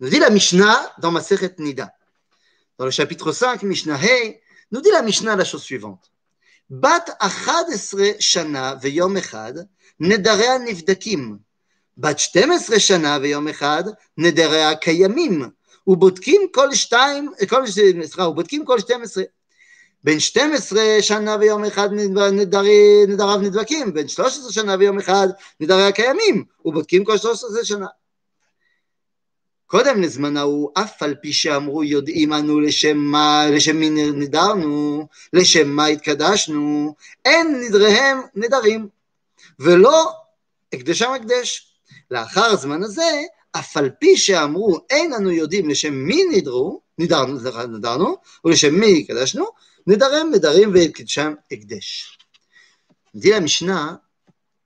Nous 0.00 0.08
dit 0.08 0.18
la 0.18 0.30
Mishnah 0.30 0.92
dans 0.98 1.10
ma 1.10 1.22
Nida. 1.58 1.90
Dans 2.78 2.84
le 2.84 2.90
chapitre 2.90 3.32
5, 3.32 3.62
Mishnah 3.62 3.96
Hey, 4.02 4.40
nous 4.70 4.80
dit 4.80 4.90
la 4.90 5.02
Mishnah 5.02 5.36
la 5.36 5.44
chose 5.44 5.62
suivante. 5.62 6.10
בת 6.70 7.10
11 7.20 7.94
שנה 8.20 8.74
ויום 8.80 9.16
אחד, 9.16 9.52
נדריה 10.00 10.58
נבדקים. 10.58 11.38
בת 11.96 12.18
12 12.18 12.80
שנה 12.80 13.18
ויום 13.22 13.48
אחד, 13.48 13.84
נדריה 14.18 14.74
קיימים. 14.74 15.50
ובודקים 15.86 16.40
כל 16.54 16.74
שתיים, 16.74 17.32
כל, 17.48 17.66
סליחה, 17.66 18.28
ובודקים 18.28 18.64
כל 18.64 18.80
12. 18.80 19.24
בין 20.03 20.19
12 20.19 20.81
שנה 21.01 21.35
ויום 21.39 21.65
אחד 21.65 21.89
נדרי, 22.31 23.05
נדריו 23.07 23.37
נדבקים, 23.37 23.93
בין 23.93 24.07
13 24.07 24.51
שנה 24.51 24.75
ויום 24.79 24.99
אחד 24.99 25.27
נדריה 25.59 25.91
קיימים, 25.91 26.43
ובודקים 26.65 27.05
כל 27.05 27.17
13 27.17 27.65
שנה. 27.65 27.87
קודם 29.67 30.01
לזמן 30.01 30.37
ההוא, 30.37 30.69
אף 30.73 31.03
על 31.03 31.15
פי 31.21 31.33
שאמרו 31.33 31.83
יודעים 31.83 32.33
אנו 32.33 32.59
לשם 32.59 32.97
מה, 32.97 33.45
לשם 33.51 33.77
מי 33.77 33.89
נדרנו, 33.89 35.07
לשם 35.33 35.69
מה 35.69 35.85
התקדשנו, 35.85 36.95
אין 37.25 37.61
נדריהם 37.61 38.21
נדרים, 38.35 38.87
ולא 39.59 40.11
הקדשם 40.73 41.11
הקדש. 41.11 41.73
לאחר 42.11 42.45
הזמן 42.45 42.83
הזה, 42.83 43.21
אף 43.51 43.77
על 43.77 43.89
פי 43.99 44.17
שאמרו 44.17 44.79
אין 44.89 45.13
אנו 45.13 45.31
יודעים 45.31 45.69
לשם 45.69 45.93
מי 45.93 46.23
נדרו, 46.31 46.81
נדרנו, 46.97 47.39
נדרנו 47.67 48.17
ולשם 48.45 48.79
מי 48.79 49.03
הקדשנו, 49.03 49.45
Nedarim, 49.89 50.29
Nedarim 50.31 50.73
ve 50.73 50.93
Ekdesh. 51.49 52.17
Dit 53.15 53.29
la 53.31 53.39
Mishnah, 53.39 54.03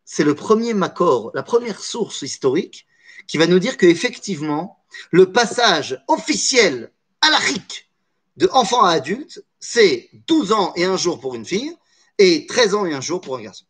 c'est 0.04 0.26
le 0.26 0.36
premier 0.36 0.74
Makor, 0.74 1.32
la 1.34 1.44
première 1.44 1.80
source 1.80 2.24
historique 2.24 2.86
qui 3.26 3.38
va 3.38 3.48
nous 3.48 3.60
dire 3.60 3.78
qu'effectivement, 3.78 4.84
le 5.12 5.32
passage 5.32 6.04
officiel 6.10 6.92
à 7.22 7.30
l'Achic 7.30 7.90
de 8.36 8.50
enfant 8.52 8.84
à 8.84 8.92
adulte, 8.92 9.42
c'est 9.62 10.10
12 10.28 10.52
ans 10.52 10.74
et 10.76 10.84
un 10.84 10.98
jour 10.98 11.22
pour 11.22 11.36
une 11.36 11.46
fille 11.46 11.74
et 12.18 12.46
13 12.46 12.76
ans 12.76 12.86
et 12.86 12.94
un 12.94 13.00
jour 13.00 13.22
pour 13.22 13.38
un 13.38 13.44
garçon. 13.44 13.64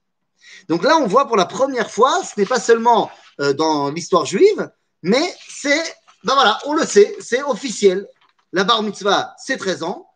Donc 0.70 0.82
là, 0.82 0.98
on 0.98 1.06
voit 1.06 1.28
pour 1.28 1.38
la 1.38 1.46
première 1.46 1.92
fois, 1.92 2.24
ce 2.24 2.40
n'est 2.40 2.48
pas 2.48 2.60
seulement 2.60 3.12
euh, 3.40 3.54
dans 3.54 3.92
l'histoire 3.92 4.26
juive, 4.26 4.72
mais 5.04 5.36
c'est, 5.48 5.84
ben 6.24 6.34
voilà, 6.34 6.58
on 6.66 6.74
le 6.74 6.88
sait, 6.88 7.16
c'est 7.20 7.44
officiel. 7.44 8.08
La 8.54 8.64
bar 8.64 8.82
mitzvah, 8.82 9.36
c'est 9.38 9.58
13 9.58 9.84
ans, 9.84 10.13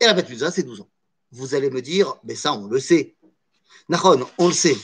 et 0.00 0.06
la 0.06 0.14
bat 0.14 0.22
mitzvah, 0.22 0.50
c'est 0.50 0.62
12 0.62 0.80
ans. 0.82 0.88
Vous 1.32 1.54
allez 1.54 1.70
me 1.70 1.82
dire, 1.82 2.14
mais 2.24 2.34
ça, 2.34 2.52
on 2.54 2.66
le 2.66 2.80
sait. 2.80 3.16
Nahon, 3.88 4.26
on 4.38 4.48
le 4.48 4.52
sait. 4.52 4.76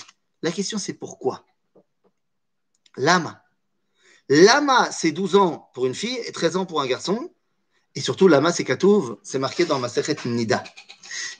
La 0.43 0.51
question, 0.51 0.79
c'est 0.79 0.95
pourquoi? 0.95 1.45
L'âme, 2.97 3.37
Lama, 4.29 4.91
c'est 4.91 5.13
12 5.13 5.37
ans 5.37 5.71
pour 5.75 5.87
une 5.87 5.95
fille 5.95 6.19
et 6.27 6.33
13 6.33 6.57
ans 6.57 6.67
pour 6.67 6.81
un 6.81 6.87
garçon. 6.87 7.31
Et 7.95 8.01
surtout, 8.01 8.29
Lama, 8.29 8.53
c'est 8.53 8.65
Katouv, 8.65 9.19
c'est 9.23 9.39
marqué 9.39 9.65
dans 9.65 9.79
Maseret 9.79 10.17
Nida. 10.25 10.65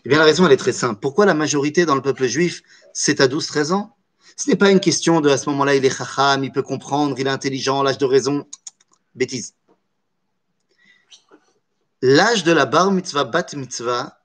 Eh 0.05 0.09
bien, 0.09 0.19
la 0.19 0.25
raison, 0.25 0.47
elle 0.47 0.53
est 0.53 0.59
très 0.59 0.73
simple. 0.73 1.01
Pourquoi 1.01 1.27
la 1.27 1.35
majorité 1.35 1.87
dans 1.87 1.95
le 1.95 2.03
peuple 2.03 2.27
juif, 2.27 2.63
c'est 2.93 3.21
à 3.21 3.27
12-13 3.27 3.73
ans? 3.73 3.97
Ce 4.37 4.51
n'est 4.51 4.57
pas 4.57 4.71
une 4.71 4.81
question 4.81 5.21
de, 5.21 5.31
à 5.31 5.39
ce 5.39 5.49
moment-là, 5.51 5.75
il 5.75 5.85
est 5.85 5.97
chacham, 5.97 6.45
il 6.45 6.53
peut 6.53 6.63
comprendre, 6.63 7.19
il 7.19 7.27
est 7.27 7.31
intelligent, 7.31 7.83
l'âge 7.83 7.99
de 7.99 8.05
raison. 8.05 8.47
Bêtise. 9.15 9.55
L'âge 12.07 12.45
de 12.45 12.53
la 12.53 12.67
bar 12.67 12.93
mitzvah, 12.93 13.25
bat 13.25 13.47
mitzvah, 13.55 14.21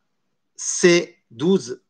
c'est 0.58 1.16
12 1.32 1.82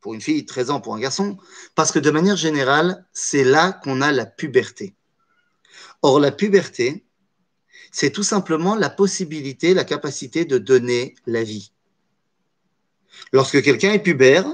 pour 0.00 0.12
une 0.12 0.20
fille, 0.20 0.44
13 0.44 0.70
ans 0.70 0.80
pour 0.80 0.96
un 0.96 0.98
garçon, 0.98 1.38
parce 1.76 1.92
que 1.92 2.00
de 2.00 2.10
manière 2.10 2.34
générale, 2.34 3.06
c'est 3.12 3.44
là 3.44 3.70
qu'on 3.70 4.00
a 4.00 4.10
la 4.10 4.26
puberté. 4.26 4.96
Or, 6.02 6.18
la 6.18 6.32
puberté, 6.32 7.04
c'est 7.92 8.10
tout 8.10 8.24
simplement 8.24 8.74
la 8.74 8.90
possibilité, 8.90 9.74
la 9.74 9.84
capacité 9.84 10.44
de 10.44 10.58
donner 10.58 11.14
la 11.24 11.44
vie. 11.44 11.70
Lorsque 13.32 13.62
quelqu'un 13.62 13.92
est 13.92 14.00
pubère, 14.00 14.44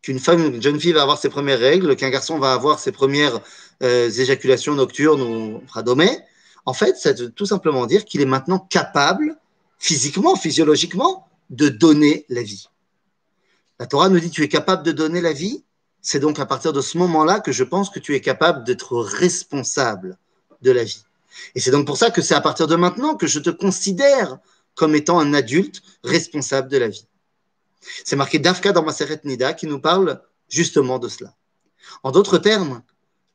qu'une 0.00 0.20
femme, 0.20 0.54
une 0.54 0.62
jeune 0.62 0.80
fille 0.80 0.92
va 0.92 1.02
avoir 1.02 1.18
ses 1.18 1.28
premières 1.28 1.58
règles, 1.58 1.96
qu'un 1.96 2.08
garçon 2.08 2.38
va 2.38 2.54
avoir 2.54 2.78
ses 2.78 2.92
premières 2.92 3.40
euh, 3.82 4.08
éjaculations 4.08 4.74
nocturnes 4.74 5.20
ou 5.20 5.62
fradomées, 5.66 6.18
en 6.64 6.72
fait, 6.72 6.96
c'est 6.96 7.34
tout 7.34 7.44
simplement 7.44 7.84
dire 7.84 8.06
qu'il 8.06 8.22
est 8.22 8.26
maintenant 8.26 8.58
capable, 8.58 9.36
physiquement, 9.78 10.36
physiologiquement, 10.36 11.28
de 11.50 11.68
donner 11.68 12.26
la 12.28 12.42
vie. 12.42 12.68
La 13.78 13.86
Torah 13.86 14.08
nous 14.08 14.20
dit 14.20 14.30
tu 14.30 14.42
es 14.42 14.48
capable 14.48 14.82
de 14.82 14.92
donner 14.92 15.20
la 15.20 15.32
vie. 15.32 15.64
C'est 16.00 16.20
donc 16.20 16.38
à 16.38 16.46
partir 16.46 16.72
de 16.72 16.80
ce 16.80 16.98
moment-là 16.98 17.40
que 17.40 17.52
je 17.52 17.64
pense 17.64 17.90
que 17.90 17.98
tu 17.98 18.14
es 18.14 18.20
capable 18.20 18.64
d'être 18.64 18.96
responsable 18.98 20.18
de 20.62 20.70
la 20.70 20.84
vie. 20.84 21.04
Et 21.54 21.60
c'est 21.60 21.70
donc 21.70 21.86
pour 21.86 21.96
ça 21.96 22.10
que 22.10 22.22
c'est 22.22 22.34
à 22.34 22.40
partir 22.40 22.66
de 22.66 22.76
maintenant 22.76 23.16
que 23.16 23.26
je 23.26 23.38
te 23.38 23.50
considère 23.50 24.38
comme 24.74 24.94
étant 24.94 25.18
un 25.18 25.34
adulte 25.34 25.82
responsable 26.04 26.68
de 26.68 26.78
la 26.78 26.88
vie. 26.88 27.06
C'est 28.04 28.16
marqué 28.16 28.38
Dafka 28.38 28.72
dans 28.72 28.82
Maseret 28.82 29.20
Nida 29.24 29.52
qui 29.52 29.66
nous 29.66 29.80
parle 29.80 30.20
justement 30.48 30.98
de 30.98 31.08
cela. 31.08 31.34
En 32.02 32.10
d'autres 32.10 32.38
termes, 32.38 32.82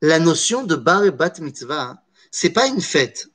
la 0.01 0.19
notion 0.19 0.63
de 0.63 0.75
bar 0.75 1.05
et 1.05 1.12
bat 1.12 1.33
mitzvah, 1.39 2.01
c'est 2.31 2.50
pas 2.50 2.67
une 2.67 2.81
fête, 2.81 3.27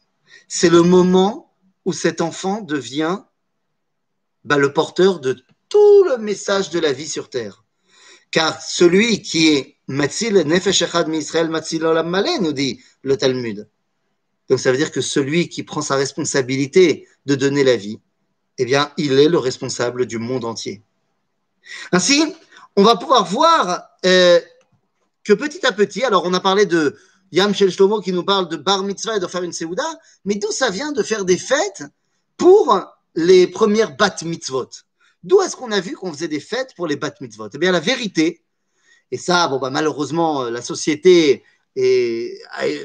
c'est 0.48 0.68
le 0.68 0.82
moment 0.82 1.47
où 1.88 1.94
cet 1.94 2.20
enfant 2.20 2.60
devient 2.60 3.20
bah, 4.44 4.58
le 4.58 4.74
porteur 4.74 5.20
de 5.20 5.42
tout 5.70 6.04
le 6.04 6.18
message 6.18 6.68
de 6.68 6.78
la 6.78 6.92
vie 6.92 7.08
sur 7.08 7.30
terre. 7.30 7.64
Car 8.30 8.60
celui 8.60 9.22
qui 9.22 9.48
est 9.54 9.76
Matzil 9.86 10.34
Nefesh 10.34 10.82
Echad 10.82 11.08
Israël 11.14 11.48
Matzil 11.48 11.86
Olam 11.86 12.14
nous 12.42 12.52
dit 12.52 12.82
le 13.00 13.16
Talmud. 13.16 13.70
Donc 14.50 14.60
ça 14.60 14.70
veut 14.70 14.76
dire 14.76 14.92
que 14.92 15.00
celui 15.00 15.48
qui 15.48 15.62
prend 15.62 15.80
sa 15.80 15.96
responsabilité 15.96 17.08
de 17.24 17.34
donner 17.34 17.64
la 17.64 17.76
vie, 17.76 18.00
eh 18.58 18.66
bien, 18.66 18.92
il 18.98 19.18
est 19.18 19.30
le 19.30 19.38
responsable 19.38 20.04
du 20.04 20.18
monde 20.18 20.44
entier. 20.44 20.82
Ainsi, 21.92 22.22
on 22.76 22.82
va 22.82 22.96
pouvoir 22.96 23.24
voir 23.24 23.88
euh, 24.04 24.38
que 25.24 25.32
petit 25.32 25.64
à 25.64 25.72
petit, 25.72 26.04
alors 26.04 26.26
on 26.26 26.34
a 26.34 26.40
parlé 26.40 26.66
de 26.66 26.98
Yam 27.32 27.54
Shel 27.54 27.70
Shlomo 27.70 28.00
qui 28.00 28.12
nous 28.12 28.24
parle 28.24 28.48
de 28.48 28.56
bar 28.56 28.82
mitzvah 28.82 29.16
et 29.16 29.20
de 29.20 29.26
faire 29.26 29.42
une 29.42 29.52
seuda, 29.52 29.84
mais 30.24 30.34
d'où 30.36 30.50
ça 30.50 30.70
vient 30.70 30.92
de 30.92 31.02
faire 31.02 31.24
des 31.24 31.38
fêtes 31.38 31.84
pour 32.36 32.80
les 33.14 33.46
premières 33.46 33.96
bat 33.96 34.14
mitzvot? 34.22 34.68
D'où 35.22 35.42
est-ce 35.42 35.56
qu'on 35.56 35.72
a 35.72 35.80
vu 35.80 35.94
qu'on 35.94 36.12
faisait 36.12 36.28
des 36.28 36.40
fêtes 36.40 36.74
pour 36.76 36.86
les 36.86 36.96
bat 36.96 37.12
mitzvot? 37.20 37.48
Eh 37.52 37.58
bien, 37.58 37.72
la 37.72 37.80
vérité 37.80 38.42
Et 39.10 39.18
ça, 39.18 39.48
bon, 39.48 39.58
bah, 39.58 39.70
malheureusement, 39.70 40.44
la 40.44 40.62
société, 40.62 41.42
est, 41.76 42.40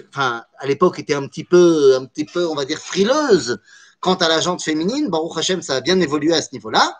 enfin, 0.09 0.43
à 0.57 0.67
l'époque, 0.67 0.99
était 0.99 1.13
un 1.13 1.27
petit 1.27 1.43
peu, 1.43 1.95
un 1.95 2.05
petit 2.05 2.25
peu, 2.25 2.47
on 2.47 2.55
va 2.55 2.65
dire, 2.65 2.79
frileuse 2.79 3.59
quant 3.99 4.15
à 4.15 4.27
la 4.27 4.41
jante 4.41 4.61
féminine. 4.61 5.09
Baruch 5.09 5.37
Hashem, 5.37 5.61
ça 5.61 5.75
a 5.75 5.81
bien 5.81 5.99
évolué 5.99 6.33
à 6.33 6.41
ce 6.41 6.49
niveau-là. 6.53 6.97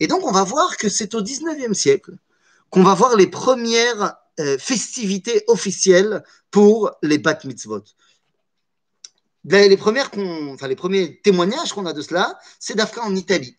Et 0.00 0.06
donc, 0.06 0.26
on 0.26 0.32
va 0.32 0.44
voir 0.44 0.76
que 0.76 0.88
c'est 0.88 1.14
au 1.14 1.22
19e 1.22 1.74
siècle 1.74 2.12
qu'on 2.70 2.82
va 2.82 2.94
voir 2.94 3.16
les 3.16 3.28
premières 3.28 4.16
euh, 4.40 4.58
festivités 4.58 5.44
officielles 5.46 6.22
pour 6.50 6.90
les 7.02 7.18
bat 7.18 7.38
mitzvot. 7.44 7.84
Les, 9.44 9.78
enfin, 9.80 10.68
les 10.68 10.76
premiers 10.76 11.20
témoignages 11.22 11.72
qu'on 11.72 11.86
a 11.86 11.92
de 11.92 12.02
cela, 12.02 12.38
c'est 12.58 12.74
d'Afrique 12.74 13.04
en 13.04 13.14
Italie. 13.14 13.56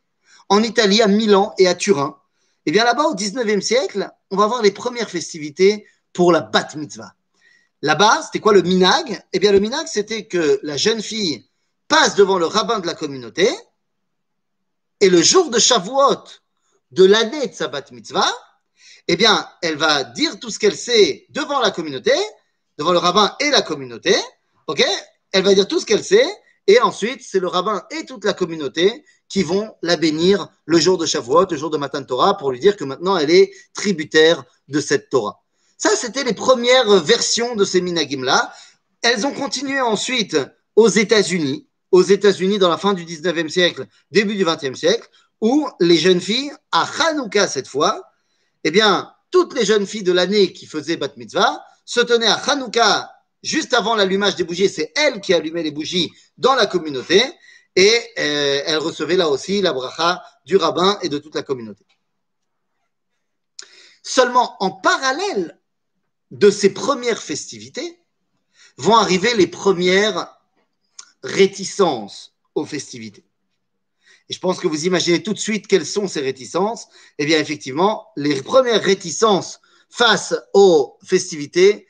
En 0.50 0.62
Italie, 0.62 1.02
à 1.02 1.08
Milan 1.08 1.54
et 1.58 1.68
à 1.68 1.76
Turin. 1.76 2.20
Et 2.66 2.72
bien 2.72 2.84
là-bas, 2.84 3.06
au 3.06 3.16
19e 3.16 3.62
siècle, 3.62 4.10
on 4.30 4.38
va 4.38 4.48
voir 4.48 4.62
les 4.62 4.72
premières 4.72 5.10
festivités 5.10 5.88
pour 6.14 6.32
la 6.32 6.42
bat 6.42 6.68
mitzvah. 6.76 7.14
Là-bas, 7.82 8.24
c'était 8.26 8.40
quoi 8.40 8.54
le 8.54 8.62
minag 8.62 9.24
Eh 9.34 9.40
bien, 9.40 9.52
le 9.52 9.60
minag, 9.60 9.88
c'était 9.88 10.26
que 10.26 10.60
la 10.64 10.78
jeune 10.78 11.02
fille 11.02 11.48
passe 11.88 12.16
devant 12.16 12.38
le 12.38 12.46
rabbin 12.46 12.80
de 12.80 12.88
la 12.88 12.94
communauté 12.94 13.50
et 15.00 15.10
le 15.10 15.22
jour 15.22 15.50
de 15.50 15.60
Shavuot 15.60 16.24
de 16.92 17.06
l'année 17.06 17.48
de 17.48 17.54
sa 17.54 17.68
bat 17.68 17.86
mitzvah, 17.92 18.34
eh 19.08 19.16
bien, 19.16 19.48
elle 19.62 19.78
va 19.78 20.04
dire 20.04 20.40
tout 20.40 20.50
ce 20.50 20.60
qu'elle 20.60 20.76
sait 20.76 21.26
devant 21.30 21.60
la 21.60 21.72
communauté, 21.72 22.12
devant 22.78 22.92
le 22.92 22.98
rabbin 22.98 23.36
et 23.40 23.50
la 23.50 23.62
communauté, 23.62 24.16
ok? 24.68 24.84
Elle 25.32 25.44
va 25.44 25.54
dire 25.54 25.68
tout 25.68 25.80
ce 25.80 25.86
qu'elle 25.86 26.04
sait, 26.04 26.28
et 26.68 26.82
ensuite, 26.82 27.22
c'est 27.24 27.40
le 27.40 27.48
rabbin 27.48 27.84
et 27.92 28.06
toute 28.06 28.26
la 28.26 28.34
communauté 28.34 29.06
qui 29.30 29.44
vont 29.44 29.74
la 29.82 29.96
bénir 29.96 30.48
le 30.66 30.78
jour 30.80 30.98
de 30.98 31.06
Shavuot, 31.06 31.48
le 31.52 31.58
jour 31.58 31.70
de 31.70 31.78
Matan 31.78 32.04
Torah, 32.04 32.38
pour 32.38 32.52
lui 32.52 32.60
dire 32.60 32.76
que 32.76 32.84
maintenant 32.84 33.18
elle 33.18 33.32
est 33.32 33.52
tributaire 33.74 34.44
de 34.68 34.80
cette 34.80 35.10
Torah. 35.10 35.42
Ça, 35.78 35.90
c'était 35.96 36.24
les 36.24 36.34
premières 36.34 36.90
versions 37.02 37.56
de 37.56 37.64
ces 37.64 37.82
minagim-là. 37.82 38.54
Elles 39.02 39.26
ont 39.26 39.34
continué 39.34 39.80
ensuite 39.80 40.38
aux 40.76 40.90
États-Unis, 40.90 41.68
aux 41.92 42.02
États-Unis 42.02 42.58
dans 42.58 42.70
la 42.70 42.78
fin 42.78 42.94
du 42.94 43.06
19e 43.06 43.50
siècle, 43.50 43.86
début 44.12 44.36
du 44.36 44.44
20e 44.44 44.76
siècle, 44.76 45.08
où 45.40 45.70
les 45.80 45.98
jeunes 45.98 46.22
filles, 46.22 46.52
à 46.72 46.88
Hanouka 47.00 47.48
cette 47.48 47.68
fois, 47.68 48.04
eh 48.64 48.72
bien, 48.72 49.14
toutes 49.32 49.54
les 49.54 49.66
jeunes 49.66 49.86
filles 49.86 50.04
de 50.04 50.12
l'année 50.12 50.54
qui 50.54 50.66
faisaient 50.66 50.98
Bat 50.98 51.16
Mitzvah 51.18 51.64
se 51.86 52.00
tenaient 52.00 52.28
à 52.28 52.36
Hanouka 52.36 53.12
juste 53.44 53.74
avant 53.74 53.96
l'allumage 53.96 54.36
des 54.36 54.44
bougies. 54.44 54.70
C'est 54.70 54.92
elles 54.96 55.22
qui 55.22 55.34
allumaient 55.34 55.64
les 55.64 55.72
bougies 55.72 56.12
dans 56.38 56.56
la 56.56 56.66
communauté 56.66 57.22
et 57.76 57.94
euh, 58.18 58.64
elles 58.66 58.78
recevaient 58.78 59.18
là 59.18 59.30
aussi 59.30 59.62
la 59.62 59.74
bracha 59.74 60.24
du 60.46 60.58
rabbin 60.58 60.98
et 61.02 61.10
de 61.10 61.18
toute 61.18 61.36
la 61.36 61.44
communauté. 61.44 61.86
Seulement 64.02 64.56
en 64.64 64.72
parallèle 64.72 65.60
de 66.32 66.50
ces 66.50 66.74
premières 66.74 67.22
festivités 67.22 68.00
vont 68.78 68.96
arriver 68.96 69.34
les 69.36 69.48
premières 69.48 70.40
réticences 71.24 72.34
aux 72.56 72.66
festivités. 72.66 73.27
Et 74.30 74.34
je 74.34 74.40
pense 74.40 74.60
que 74.60 74.68
vous 74.68 74.86
imaginez 74.86 75.24
tout 75.24 75.34
de 75.34 75.40
suite 75.40 75.68
quelles 75.68 75.86
sont 75.86 76.08
ces 76.08 76.22
réticences. 76.22 76.88
Eh 77.18 77.26
bien, 77.26 77.40
effectivement, 77.40 78.08
les 78.16 78.42
premières 78.42 78.84
réticences 78.84 79.62
face 79.90 80.36
aux 80.54 80.98
festivités 81.04 81.88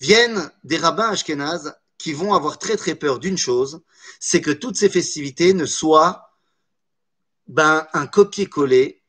viennent 0.00 0.50
des 0.64 0.76
rabbins 0.76 1.10
ashkénazes 1.10 1.74
qui 1.98 2.12
vont 2.12 2.34
avoir 2.34 2.58
très 2.58 2.76
très 2.76 2.94
peur 2.94 3.18
d'une 3.18 3.38
chose, 3.38 3.80
c'est 4.20 4.40
que 4.40 4.50
toutes 4.50 4.76
ces 4.76 4.88
festivités 4.88 5.52
ne 5.54 5.66
soient 5.66 6.30
ben, 7.46 7.86
un 7.92 8.06
copier-coller 8.06 9.02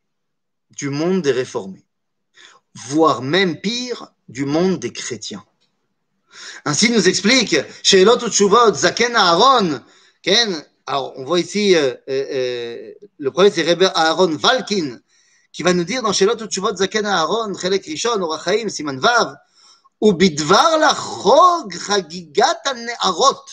du 0.72 0.90
monde 0.90 1.22
des 1.22 1.32
réformés, 1.32 1.86
voire 2.88 3.22
même 3.22 3.60
pire, 3.60 4.14
du 4.28 4.46
monde 4.46 4.80
des 4.80 4.94
chrétiens. 4.94 5.44
Ainsi 6.66 6.92
nous 6.92 7.08
explique 7.08 7.56
Zaken 7.84 9.16
Aaron, 9.16 9.82
alors, 10.90 11.14
on 11.18 11.24
voit 11.24 11.40
ici, 11.40 11.76
euh, 11.76 11.94
euh, 12.10 12.26
euh, 12.34 12.94
le 13.20 13.30
premier, 13.30 13.52
c'est 13.52 13.62
Rebbe 13.62 13.92
Aaron 13.94 14.36
Valkin, 14.36 14.98
qui 15.54 15.62
va 15.62 15.72
nous 15.72 15.84
dire 15.84 16.02
dans 16.02 16.12
Shelot 16.12 16.44
Utshuvot 16.44 16.76
Zaken 16.78 17.06
Aaron, 17.06 17.54
Chelek 17.54 17.86
Rishon, 17.86 18.20
Orachaim, 18.20 18.70
Siman 18.70 19.00
Vav, 19.00 19.36
Ubidvar 20.02 20.80
Lachog 20.80 21.72
Chagigat 21.78 22.74
Ne'arot. 22.76 23.46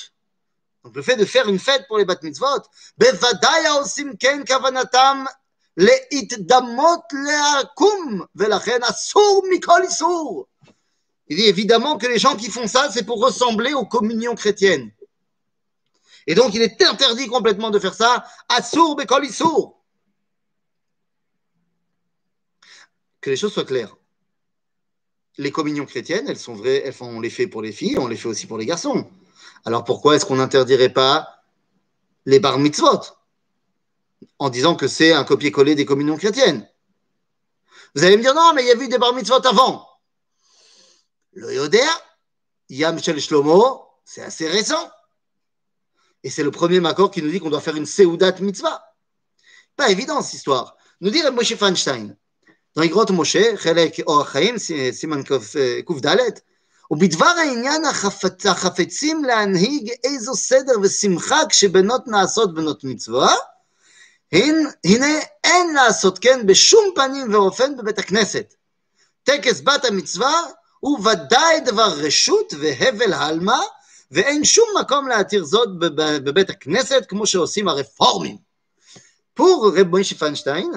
Donc, 0.83 0.97
le 0.97 1.03
fait 1.03 1.17
de 1.17 1.27
faire 1.27 1.47
une 1.47 1.59
fête 1.59 1.87
pour 1.89 1.99
les 1.99 2.07
Bat 2.07 2.21
Mitzvot, 2.23 2.63
Bevadaya 2.97 3.83
Osim 3.83 4.17
Ken 4.17 4.43
Kavanatam 4.43 5.29
Le'itdamot 5.77 7.03
Le'akum, 7.13 8.27
Velachen 8.35 8.83
Asur 8.83 9.43
Mikol 9.51 9.85
Isur. 9.85 10.49
Il 11.29 11.37
dit 11.37 11.45
évidemment 11.45 11.99
que 11.99 12.07
les 12.07 12.19
gens 12.19 12.35
qui 12.35 12.51
font 12.51 12.67
ça, 12.67 12.89
c'est 12.91 13.05
pour 13.05 13.23
ressembler 13.23 13.75
aux 13.75 13.85
communions 13.85 14.35
chrétiennes. 14.35 14.91
Et 16.27 16.35
donc, 16.35 16.55
il 16.55 16.63
est 16.63 16.83
interdit 16.83 17.29
complètement 17.29 17.71
de 17.71 17.79
faire 17.79 17.95
ça. 17.95 18.25
Assour 18.49 19.01
sourd. 19.31 19.83
Que 23.21 23.31
les 23.31 23.37
choses 23.37 23.53
soient 23.53 23.65
claires. 23.65 23.97
Les 25.39 25.53
communions 25.53 25.85
chrétiennes, 25.85 26.29
elles 26.29 26.39
sont 26.39 26.55
vraies, 26.55 26.83
elles 26.85 26.93
font, 26.93 27.09
on 27.09 27.21
les 27.21 27.31
fait 27.31 27.47
pour 27.47 27.61
les 27.61 27.73
filles, 27.73 27.99
on 27.99 28.07
les 28.07 28.17
fait 28.17 28.29
aussi 28.29 28.47
pour 28.47 28.57
les 28.57 28.67
garçons. 28.67 29.11
Alors 29.65 29.85
pourquoi 29.85 30.17
est-ce 30.17 30.25
qu'on 30.25 30.37
n'interdirait 30.37 30.93
pas 30.93 31.43
les 32.25 32.41
bar 32.41 32.59
mitzvot 32.59 33.01
en 34.39 34.49
disant 34.49 34.77
que 34.77 34.89
c'est 34.89 35.13
un 35.13 35.25
copier-coller 35.25 35.75
des 35.75 35.85
communions 35.85 36.17
chrétiennes? 36.17 36.67
Vous 37.95 38.05
allez 38.05 38.17
me 38.17 38.23
dire 38.23 38.35
non, 38.35 38.53
mais 38.55 38.63
il 38.63 38.69
y 38.69 38.71
a 38.71 38.75
eu 38.83 38.89
des 38.89 38.99
bar 38.99 39.13
mitzvot 39.13 39.47
avant. 39.47 39.87
Le 41.33 41.53
Yoder, 41.53 41.87
Yam 42.71 42.99
Shel 43.03 43.21
Shlomo, 43.21 43.87
c'est 44.05 44.23
assez 44.23 44.49
récent. 44.49 44.91
Et 46.25 46.31
c'est 46.31 46.43
le 46.43 46.51
premier 46.51 46.81
Makor 46.81 47.11
qui 47.11 47.23
nous 47.23 47.31
dit 47.31 47.41
qu'on 47.41 47.51
doit 47.51 47.61
faire 47.61 47.77
une 47.77 47.87
Seudat 47.87 48.35
Mitzvah. 48.41 48.83
Pas 49.77 49.91
évident 49.91 50.23
cette 50.23 50.35
histoire. 50.35 50.77
Nous 51.01 51.11
dit 51.11 51.23
Moshe 51.33 51.55
Feinstein, 51.55 52.17
dans 52.75 52.83
les 52.83 52.89
grottes 52.89 53.11
Moshe, 53.11 53.37
Chelek 53.63 54.03
Orchaim, 54.07 54.57
Siman 54.59 55.23
Kufdalet, 55.25 56.43
ובדבר 56.91 57.27
העניין 57.27 57.83
החפצים 58.45 59.25
להנהיג 59.25 59.93
איזו 60.05 60.35
סדר 60.35 60.73
ושמחה 60.83 61.47
כשבנות 61.49 62.07
נעשות 62.07 62.55
בנות 62.55 62.85
מצווה, 62.85 63.35
הנה 64.33 65.21
אין 65.45 65.75
לעשות 65.75 66.19
כן 66.19 66.47
בשום 66.47 66.85
פנים 66.95 67.35
ואופן 67.35 67.77
בבית 67.77 67.99
הכנסת. 67.99 68.55
טקס 69.23 69.61
בת 69.61 69.85
המצווה 69.85 70.43
הוא 70.81 71.09
ודאי 71.09 71.61
דבר 71.61 71.89
רשות 71.97 72.55
והבל 72.61 73.13
הלמה, 73.13 73.61
ואין 74.12 74.44
שום 74.44 74.68
מקום 74.82 75.08
להתיר 75.08 75.44
זאת 75.44 75.70
בבית 76.24 76.50
הכנסת 76.50 77.06
כמו 77.08 77.26
שעושים 77.26 77.68
הרפורמים. 77.68 78.38
Pour 79.34 79.74
Reb 79.74 79.90
Moshe 79.90 80.14
Feinstein, 80.14 80.70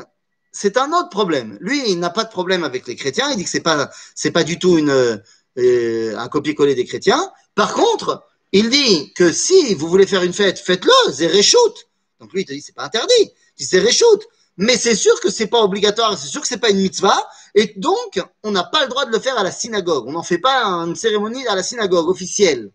c'est 0.53 0.77
un 0.77 0.93
autre 0.93 1.09
problème. 1.11 1.59
Lui, 1.61 1.91
il 1.91 1.99
n'a 1.99 2.11
pas 2.11 2.23
de 2.23 2.31
problème 2.31 2.63
avec 2.63 2.87
les 2.87 2.95
chrétiens. 2.95 3.29
Il 3.31 3.37
dit 3.37 3.45
que 3.45 3.51
c'est 3.51 3.61
pas, 3.61 3.91
c'est 4.15 4.31
pas 4.31 4.45
du 4.45 4.61
tout 4.61 4.79
une, 4.79 5.21
euh, 5.59 6.17
un 6.17 6.29
copier-coller 6.29 6.77
des 6.77 6.85
chrétiens. 6.85 7.33
Par 7.57 7.75
contre, 7.75 8.23
il 8.53 8.71
dit 8.71 9.13
que 9.15 9.33
si 9.33 9.75
vous 9.75 9.89
voulez 9.89 10.07
faire 10.07 10.23
une 10.23 10.33
fête, 10.33 10.61
faites-le, 10.61 11.13
c'est 11.13 11.27
réchoute. 11.27 11.89
Donc 12.21 12.33
lui, 12.33 12.43
il 12.43 12.45
te 12.45 12.53
dit 12.53 12.63
c'est 12.63 12.75
pas 12.75 12.85
interdit. 12.85 13.13
Il 13.19 13.59
dit 13.59 13.67
c'est 13.67 13.81
réchoute. 13.81 14.23
Mais 14.57 14.77
c'est 14.77 14.95
sûr 14.95 15.21
que 15.21 15.31
c'est 15.31 15.49
pas 15.49 15.61
obligatoire, 15.63 16.17
c'est 16.17 16.29
sûr 16.29 16.41
que 16.41 16.47
c'est 16.47 16.59
pas 16.59 16.71
une 16.71 16.79
mitzvah, 16.79 17.29
et 17.57 17.75
donc 17.77 18.23
on 18.45 18.53
n'a 18.53 18.63
pas 18.63 18.83
le 18.83 18.89
droit 18.89 19.05
de 19.05 19.11
le 19.11 19.19
faire 19.19 19.37
à 19.37 19.43
la 19.43 19.51
synagogue. 19.51 20.07
On 20.07 20.13
n'en 20.13 20.23
fait 20.23 20.39
pas 20.39 20.65
une 20.65 20.95
cérémonie 20.95 21.45
à 21.49 21.57
la 21.57 21.63
synagogue 21.65 22.09
officielle. 22.09 22.71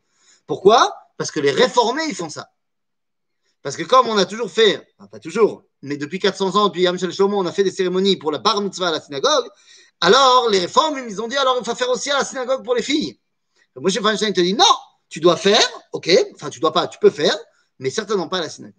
Pourquoi? 0.46 0.94
Parce 1.16 1.30
que 1.30 1.40
les 1.40 1.50
réformés, 1.50 2.04
ils 2.08 2.14
font 2.14 2.28
ça. 2.28 2.50
Parce 3.62 3.76
que 3.76 3.82
comme 3.82 4.08
on 4.08 4.16
a 4.18 4.26
toujours 4.26 4.50
fait, 4.50 4.94
pas 5.10 5.18
toujours, 5.18 5.64
mais 5.80 5.96
depuis 5.96 6.18
400 6.18 6.56
ans, 6.56 6.68
depuis 6.68 6.82
Yam 6.82 6.98
Shlomo, 6.98 7.38
on 7.38 7.46
a 7.46 7.52
fait 7.52 7.64
des 7.64 7.70
cérémonies 7.70 8.16
pour 8.16 8.30
la 8.30 8.38
bar 8.38 8.60
mitzvah 8.60 8.88
à 8.88 8.92
la 8.92 9.00
synagogue, 9.00 9.48
alors 10.00 10.50
les 10.50 10.58
réformes, 10.58 10.98
ils 11.08 11.22
ont 11.22 11.28
dit, 11.28 11.36
alors 11.36 11.56
il 11.58 11.64
faut 11.64 11.74
faire 11.74 11.88
aussi 11.88 12.10
à 12.10 12.18
la 12.18 12.24
synagogue 12.24 12.62
pour 12.62 12.74
les 12.74 12.82
filles. 12.82 13.18
Moi, 13.76 13.84
Moshe 13.84 14.02
Feinstein 14.02 14.34
te 14.34 14.40
dit, 14.42 14.52
non, 14.52 14.64
tu 15.08 15.20
dois 15.20 15.36
faire, 15.36 15.66
ok, 15.92 16.10
enfin 16.34 16.50
tu 16.50 16.60
dois 16.60 16.72
pas, 16.72 16.88
tu 16.88 16.98
peux 16.98 17.10
faire, 17.10 17.36
mais 17.78 17.88
certainement 17.88 18.28
pas 18.28 18.38
à 18.38 18.42
la 18.42 18.50
synagogue. 18.50 18.78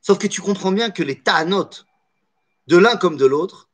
Sauf 0.00 0.18
que 0.18 0.26
tu 0.26 0.40
comprends 0.40 0.72
bien 0.72 0.90
que 0.90 1.02
les 1.02 1.20
ta'anot, 1.22 1.68
de 2.68 2.76
l'un 2.78 2.96
comme 2.96 3.18
de 3.18 3.26
l'autre, 3.26 3.68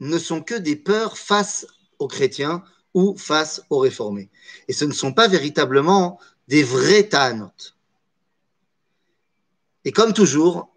ne 0.00 0.18
sont 0.18 0.42
que 0.42 0.54
des 0.54 0.74
peurs 0.74 1.16
face 1.16 1.66
aux 2.00 2.08
chrétiens 2.08 2.64
ou 2.94 3.16
face 3.16 3.62
aux 3.70 3.78
réformés. 3.78 4.30
Et 4.68 4.72
ce 4.72 4.84
ne 4.84 4.92
sont 4.92 5.12
pas 5.12 5.28
véritablement 5.28 6.18
des 6.48 6.62
vrais 6.62 7.04
ta'anot. 7.04 7.50
Et 9.84 9.92
comme 9.92 10.12
toujours, 10.12 10.74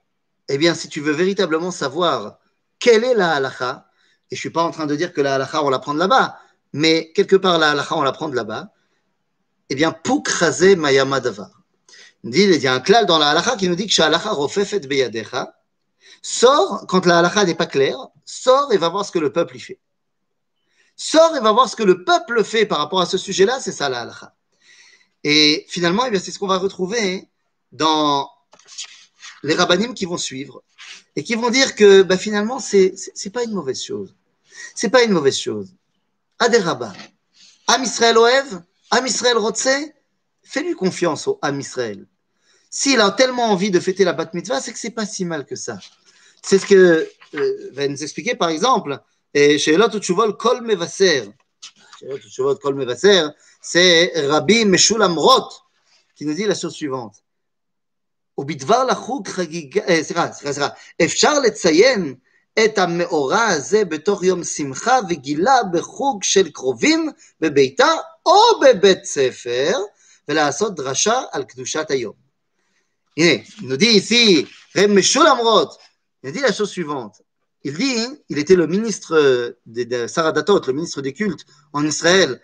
eh 0.48 0.58
bien, 0.58 0.74
si 0.74 0.90
tu 0.90 1.02
veux 1.02 1.12
véritablement 1.12 1.72
savoir 1.72 2.40
quelle 2.80 3.04
est 3.04 3.14
la 3.14 3.34
halakha, 3.34 3.90
et 4.32 4.36
je 4.36 4.40
ne 4.40 4.42
suis 4.42 4.50
pas 4.50 4.64
en 4.64 4.72
train 4.72 4.86
de 4.86 4.96
dire 4.96 5.14
que 5.14 5.22
la 5.22 5.36
halakha, 5.36 5.64
on 5.64 5.70
la 5.70 5.80
prend 5.80 5.94
là-bas, 5.94 6.40
mais 6.74 7.12
quelque 7.14 7.36
part 7.36 7.58
la 7.58 7.72
halakha, 7.72 7.96
on 7.96 8.02
la 8.02 8.12
prend 8.12 8.28
là-bas, 8.28 8.72
eh 9.70 9.76
bien, 9.76 9.92
pukraze 9.92 10.76
mayama 10.76 11.20
davar. 11.20 11.52
Il 12.24 12.34
y 12.34 12.68
a 12.68 12.74
un 12.74 12.80
klal 12.80 13.06
dans 13.06 13.20
la 13.20 13.30
halakha 13.30 13.56
qui 13.56 13.70
nous 13.70 13.76
dit 13.76 13.88
que 13.88 14.02
halakha 14.02 14.32
rofefet 14.32 14.80
beyadecha, 14.80 15.56
sors 16.22 16.86
quand 16.88 17.06
la 17.06 17.20
halakha 17.20 17.46
n'est 17.46 17.56
pas 17.56 17.68
claire, 17.68 18.08
sors 18.26 18.74
et 18.74 18.78
va 18.78 18.90
voir 18.90 19.06
ce 19.06 19.12
que 19.12 19.20
le 19.20 19.32
peuple 19.32 19.58
y 19.58 19.60
fait. 19.60 19.80
Sors 20.96 21.36
et 21.36 21.42
va 21.42 21.52
voir 21.52 21.70
ce 21.70 21.76
que 21.76 21.84
le 21.84 22.04
peuple 22.04 22.44
fait 22.44 22.66
par 22.66 22.78
rapport 22.78 23.02
à 23.02 23.06
ce 23.06 23.18
sujet-là, 23.18 23.60
c'est 23.60 23.72
ça 23.72 23.90
la. 23.90 24.10
Et 25.24 25.66
finalement, 25.68 26.06
eh 26.06 26.20
c'est 26.20 26.32
ce 26.32 26.40
qu'on 26.40 26.48
va 26.48 26.58
retrouver 26.58 27.28
dans 27.72 28.30
les 29.44 29.56
rabbinim 29.56 29.94
qui 29.94 30.06
vont 30.06 30.18
suivre 30.18 30.64
et 31.16 31.24
qui 31.24 31.36
vont 31.36 31.50
dire 31.50 31.76
que 31.76 32.02
bah, 32.04 32.18
finalement, 32.18 32.60
c'est 32.60 32.96
n'est 33.24 33.32
pas 33.32 33.44
une 33.44 33.54
mauvaise 33.54 33.82
chose. 33.82 34.16
C'est 34.74 34.90
pas 34.90 35.04
une 35.04 35.12
mauvaise 35.12 35.38
chose. 35.38 35.74
À 36.40 36.50
des 36.50 36.60
rabbins. 36.60 36.94
Am 37.68 37.84
Israël 37.84 38.18
Oev, 38.18 38.62
Am 38.92 39.06
Israël 39.06 39.38
Rotse, 39.38 39.68
fais-lui 40.44 40.76
confiance 40.76 41.28
au 41.28 41.40
Am 41.42 41.60
Israël. 41.60 42.06
S'il 42.70 43.00
a 43.00 43.12
tellement 43.12 43.46
envie 43.52 43.72
de 43.72 43.80
fêter 43.80 44.04
la 44.04 44.14
bat 44.14 44.30
mitzvah, 44.34 44.62
c'est 44.62 44.74
que 44.74 44.80
c'est 44.80 44.92
pas 44.92 45.06
si 45.06 45.26
mal 45.26 45.46
que 45.46 45.56
ça. 45.56 45.80
C'est 46.42 46.60
ce 46.60 46.66
que 46.66 47.10
euh, 47.36 47.70
va 47.74 47.88
nous 47.88 48.04
expliquer 48.04 48.36
par 48.36 48.50
exemple 48.50 49.00
Sheelot 49.36 49.94
Utshuvot 49.96 50.38
Kol 50.38 50.62
Mevaser. 50.62 51.34
Sheelot 52.00 52.24
Utshuvot 52.26 52.56
Kol 52.56 52.76
Mevaser, 52.76 53.30
c'est 53.62 54.14
Rabbi 54.28 54.64
Meshulam 54.64 55.18
Roth 55.18 55.62
qui 56.16 56.26
nous 56.26 56.34
dit 56.34 56.46
la. 56.46 56.56
ובדבר 58.38 58.84
לחוג 58.84 59.28
חגיגה, 59.28 59.82
סליחה, 60.02 60.32
סליחה, 60.32 60.54
סליחה, 60.54 60.70
אפשר 61.06 61.40
לציין 61.40 62.16
את 62.66 62.78
המאורע 62.78 63.46
הזה 63.46 63.86
בתוך 63.86 64.24
יום 64.24 64.44
שמחה 64.44 65.00
וגילה 65.10 65.64
בחוג 65.74 66.24
של 66.24 66.50
קרובים 66.52 67.10
בביתה 67.40 67.90
או 68.26 68.60
בבית 68.62 69.06
ספר, 69.06 69.72
ולעשות 70.28 70.76
דרשה 70.76 71.22
על 71.32 71.44
קדושת 71.44 71.92
היום. 71.92 72.14
הנה, 73.18 73.44
nous 73.62 73.78
dit 73.78 73.94
ici, 73.94 74.46
Reb 74.76 74.92
Meshulam 74.92 75.40
Roth, 75.40 75.78
il 76.24 76.32
dit 76.34 76.44
Il 77.66 77.74
dit, 77.74 77.98
il 78.30 78.38
était 78.38 78.56
le 78.56 78.68
ministre 78.68 79.16
de, 79.66 79.84
de 79.84 80.06
Saradatot, 80.06 80.62
le 80.68 80.74
ministre 80.74 81.02
des 81.02 81.14
cultes 81.14 81.48
en 81.74 81.84
Israël, 81.84 82.40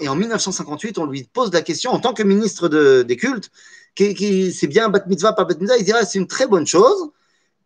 et 0.00 0.08
en 0.08 0.14
1958, 0.14 0.96
on 0.98 1.06
lui 1.06 1.24
pose 1.24 1.52
la 1.52 1.60
question, 1.60 1.90
en 1.90 1.98
tant 1.98 2.14
que 2.14 2.22
ministre 2.22 2.68
de, 2.68 3.02
des 3.02 3.16
cultes, 3.16 3.50
qui, 3.96 4.14
qui 4.14 4.52
c'est 4.52 4.68
bien 4.68 4.88
bat 4.90 5.02
mitzvah, 5.08 5.32
pas 5.32 5.44
bat 5.44 5.54
mitzvah, 5.58 5.76
il 5.76 5.84
dirait 5.84 6.06
c'est 6.06 6.20
une 6.20 6.28
très 6.28 6.46
bonne 6.46 6.68
chose, 6.68 7.10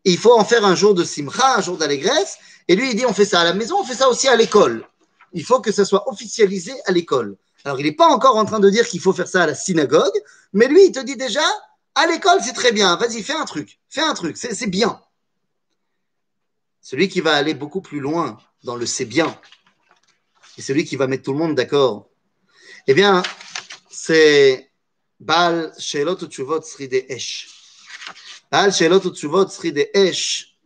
il 0.04 0.16
faut 0.16 0.32
en 0.32 0.44
faire 0.46 0.64
un 0.64 0.74
jour 0.74 0.94
de 0.94 1.04
simcha, 1.04 1.58
un 1.58 1.60
jour 1.60 1.76
d'allégresse, 1.76 2.38
et 2.68 2.74
lui 2.74 2.90
il 2.90 2.96
dit 2.96 3.04
on 3.04 3.12
fait 3.12 3.26
ça 3.26 3.40
à 3.40 3.44
la 3.44 3.52
maison, 3.52 3.76
on 3.80 3.84
fait 3.84 3.94
ça 3.94 4.08
aussi 4.08 4.26
à 4.26 4.36
l'école. 4.36 4.82
Il 5.34 5.44
faut 5.44 5.60
que 5.60 5.72
ça 5.72 5.84
soit 5.84 6.08
officialisé 6.08 6.72
à 6.86 6.92
l'école. 6.92 7.36
Alors 7.64 7.78
il 7.78 7.84
n'est 7.84 7.92
pas 7.92 8.08
encore 8.08 8.36
en 8.38 8.46
train 8.46 8.60
de 8.60 8.70
dire 8.70 8.88
qu'il 8.88 9.00
faut 9.00 9.12
faire 9.12 9.28
ça 9.28 9.42
à 9.42 9.46
la 9.46 9.54
synagogue, 9.54 10.18
mais 10.54 10.68
lui 10.68 10.86
il 10.86 10.92
te 10.92 11.00
dit 11.00 11.16
déjà, 11.16 11.44
à 11.94 12.06
l'école 12.06 12.38
c'est 12.42 12.54
très 12.54 12.72
bien, 12.72 12.96
vas-y 12.96 13.22
fais 13.22 13.34
un 13.34 13.44
truc, 13.44 13.78
fais 13.90 14.00
un 14.00 14.14
truc, 14.14 14.38
c'est 14.38 14.70
bien. 14.70 14.98
Celui 16.90 17.10
qui 17.10 17.20
va 17.20 17.34
aller 17.34 17.52
beaucoup 17.52 17.82
plus 17.82 18.00
loin 18.00 18.38
dans 18.64 18.74
le 18.74 18.86
c'est 18.86 19.04
bien, 19.04 19.38
et 20.56 20.62
celui 20.62 20.86
qui 20.86 20.96
va 20.96 21.06
mettre 21.06 21.24
tout 21.24 21.34
le 21.34 21.38
monde 21.38 21.54
d'accord, 21.54 22.08
eh 22.86 22.94
bien, 22.94 23.22
c'est 23.90 24.70
Baal 25.20 25.70
Shelot 25.78 26.16
Utshuvot 26.24 26.62
Sri 26.62 26.88
de 26.88 27.04
Esh. 27.10 27.46
Baal 28.50 28.72
Shelot 28.72 29.06
Utshuvot 29.06 29.50
Sri 29.50 29.70
de 29.70 29.86
Esh, 29.92 30.56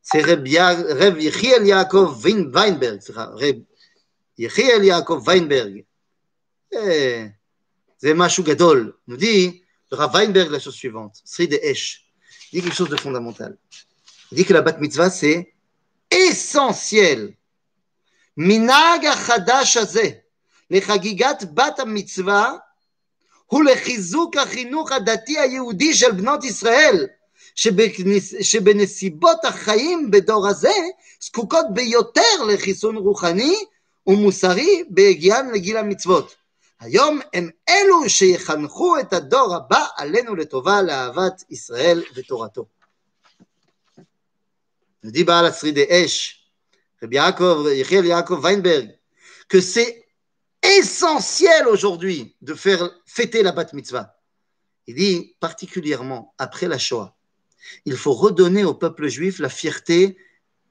c'est 0.00 0.22
Reb 0.22 0.46
Yechiel 0.46 1.66
Yaakov 1.66 2.22
Weinberg, 2.22 3.00
Reb 3.08 3.64
Yechiel 4.38 4.84
Yaakov 4.84 5.24
Weinberg. 5.26 5.84
C'est 6.70 8.14
Mashou 8.14 8.44
Gadol. 8.44 8.96
Nous 9.08 9.16
dit 9.16 9.60
le 9.90 9.96
Rav 9.96 10.12
Weinberg 10.14 10.52
la 10.52 10.60
chose 10.60 10.76
suivante, 10.76 11.16
Sri 11.24 11.48
de 11.48 11.58
Esh. 11.60 12.04
Il 12.52 12.60
dit 12.60 12.68
quelque 12.68 12.76
chose 12.76 12.90
de 12.90 12.96
fondamental. 12.96 13.58
Il 14.30 14.36
dit 14.36 14.44
que 14.44 14.52
la 14.52 14.62
bat 14.62 14.78
mitzvah, 14.78 15.10
c'est 15.10 15.53
essentiel. 16.14 17.32
מנהג 18.36 19.06
החדש 19.06 19.76
הזה 19.76 20.10
לחגיגת 20.70 21.44
בת 21.54 21.78
המצווה 21.78 22.52
הוא 23.46 23.64
לחיזוק 23.64 24.36
החינוך 24.36 24.92
הדתי 24.92 25.38
היהודי 25.38 25.94
של 25.94 26.12
בנות 26.12 26.44
ישראל, 26.44 27.06
שבנסיבות 28.40 29.44
החיים 29.44 30.10
בדור 30.10 30.48
הזה 30.48 30.72
זקוקות 31.20 31.66
ביותר 31.70 32.44
לחיסון 32.48 32.96
רוחני 32.96 33.56
ומוסרי 34.06 34.84
בהגיען 34.88 35.50
לגיל 35.50 35.76
המצוות. 35.76 36.34
היום 36.80 37.20
הם 37.34 37.50
אלו 37.68 38.08
שיחנכו 38.10 38.98
את 38.98 39.12
הדור 39.12 39.54
הבא 39.54 39.86
עלינו 39.96 40.36
לטובה 40.36 40.82
לאהבת 40.82 41.42
ישראל 41.50 42.02
ותורתו. 42.14 42.64
Dit 45.10 45.24
Baal 45.24 45.46
Asri 45.46 45.70
Esh, 45.76 46.50
Rabbi 47.00 47.16
Yaakov, 47.16 47.74
Yaakov 47.74 48.40
Weinberg, 48.42 48.98
que 49.48 49.60
c'est 49.60 50.06
essentiel 50.62 51.68
aujourd'hui 51.68 52.36
de 52.40 52.54
faire 52.54 52.90
fêter 53.06 53.42
la 53.42 53.52
bat 53.52 53.66
mitzvah. 53.72 54.16
Il 54.86 54.94
dit 54.94 55.36
particulièrement 55.40 56.34
après 56.38 56.68
la 56.68 56.78
Shoah, 56.78 57.16
il 57.84 57.96
faut 57.96 58.12
redonner 58.12 58.64
au 58.64 58.74
peuple 58.74 59.08
juif 59.08 59.38
la 59.38 59.48
fierté 59.48 60.16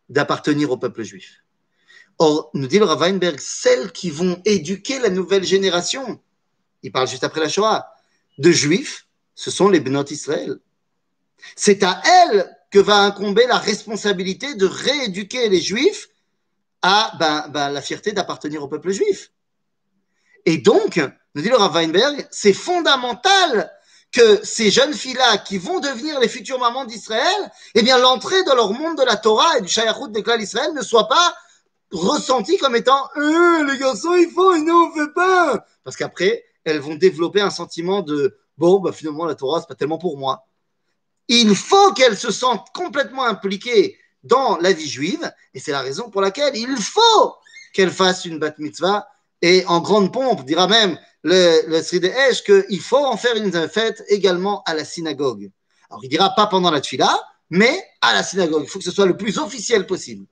d'appartenir 0.10 0.72
au 0.72 0.78
peuple 0.78 1.04
juif. 1.04 1.44
Or, 2.20 2.52
nous 2.54 2.68
dit 2.68 2.80
le 2.80 2.86
Weinberg, 2.86 3.40
celles 3.40 3.92
qui 3.92 4.12
vont 4.12 4.42
éduquer 4.46 5.00
la 5.00 5.10
nouvelle 5.10 5.44
génération, 5.44 6.22
il 6.84 6.92
parle 6.92 7.08
juste 7.08 7.24
après 7.24 7.40
la 7.40 7.50
Shoah, 7.50 7.88
de 8.38 8.52
juifs, 8.52 9.08
ce 9.36 9.50
sont 9.50 9.70
les 9.70 9.80
Benot 9.80 10.06
Israël. 10.06 10.60
C'est 11.56 11.84
à 11.84 12.02
elles 12.06 12.53
que 12.74 12.80
va 12.80 13.02
incomber 13.02 13.46
la 13.46 13.60
responsabilité 13.60 14.56
de 14.56 14.66
rééduquer 14.66 15.48
les 15.48 15.62
juifs 15.62 16.10
à 16.82 17.12
ben, 17.20 17.48
ben, 17.50 17.70
la 17.70 17.84
fierté 17.84 18.14
d'appartenir 18.14 18.64
au 18.64 18.68
peuple 18.68 18.90
juif. 18.90 19.32
Et 20.48 20.58
donc, 20.58 21.00
nous 21.36 21.44
dit 21.44 21.50
le 21.50 21.56
Rav 21.56 21.76
Weinberg, 21.76 22.28
c'est 22.32 22.52
fondamental 22.52 23.72
que 24.12 24.44
ces 24.44 24.72
jeunes 24.72 24.96
filles-là 24.96 25.38
qui 25.38 25.60
vont 25.60 25.82
devenir 25.82 26.20
les 26.20 26.28
futures 26.28 26.58
mamans 26.58 26.86
d'Israël, 26.86 27.52
eh 27.76 27.84
bien, 27.84 28.00
l'entrée 28.00 28.44
dans 28.44 28.56
leur 28.56 28.74
monde 28.74 28.98
de 28.98 29.04
la 29.04 29.18
Torah 29.18 29.60
et 29.60 29.62
du 29.62 29.68
Shayachut 29.68 30.12
des 30.12 30.24
clans 30.24 30.38
d'Israël 30.38 30.74
ne 30.74 30.82
soit 30.82 31.08
pas 31.08 31.36
ressentie 31.92 32.58
comme 32.58 32.76
étant 32.76 33.08
euh, 33.18 33.72
les 33.72 33.78
garçons, 33.78 34.16
il 34.16 34.32
faut, 34.32 34.56
et 34.56 34.62
nous, 34.62 34.74
on 34.74 34.98
fait 34.98 35.14
pas. 35.14 35.64
Parce 35.84 35.96
qu'après, 35.96 36.44
elles 36.64 36.80
vont 36.80 36.96
développer 36.96 37.42
un 37.42 37.52
sentiment 37.52 38.02
de 38.02 38.36
bon, 38.58 38.80
bah, 38.80 38.92
finalement, 38.92 39.26
la 39.26 39.36
Torah, 39.36 39.62
c'est 39.62 39.68
pas 39.68 39.76
tellement 39.76 40.00
pour 40.00 40.18
moi. 40.18 40.48
Il 41.36 41.56
faut 41.56 41.94
qu'elles 41.94 42.16
se 42.16 42.32
sentent 42.32 42.68
complètement 42.76 43.26
impliquées 43.26 43.98
dans 44.24 44.58
la 44.58 44.72
vie 44.72 44.88
juive, 44.88 45.34
et 45.56 45.60
c'est 45.60 45.72
la 45.72 45.82
raison 45.82 46.12
pour 46.12 46.22
laquelle 46.22 46.56
il 46.56 46.78
faut 46.78 47.36
qu'elle 47.74 47.90
fasse 47.90 48.26
une 48.26 48.38
bat 48.38 48.54
mitzvah, 48.60 49.08
et 49.42 49.66
en 49.66 49.82
grande 49.82 50.14
pompe, 50.14 50.46
dira 50.46 50.68
même 50.68 50.96
le, 51.24 51.68
le 51.68 51.82
Sri 51.82 52.00
qu'il 52.46 52.80
faut 52.82 53.04
en 53.04 53.18
faire 53.18 53.36
une 53.36 53.52
fête 53.68 54.04
également 54.10 54.62
à 54.68 54.76
la 54.76 54.86
synagogue. 54.86 55.50
Alors 55.90 56.06
il 56.06 56.10
dira 56.10 56.36
pas 56.36 56.46
pendant 56.46 56.70
la 56.70 56.82
tfila, 56.82 57.20
mais 57.50 57.84
à 58.02 58.14
la 58.14 58.22
synagogue. 58.22 58.66
Il 58.66 58.70
faut 58.70 58.78
que 58.78 58.86
ce 58.86 58.92
soit 58.92 59.08
le 59.08 59.18
plus 59.18 59.40
officiel 59.40 59.88
possible. 59.88 60.28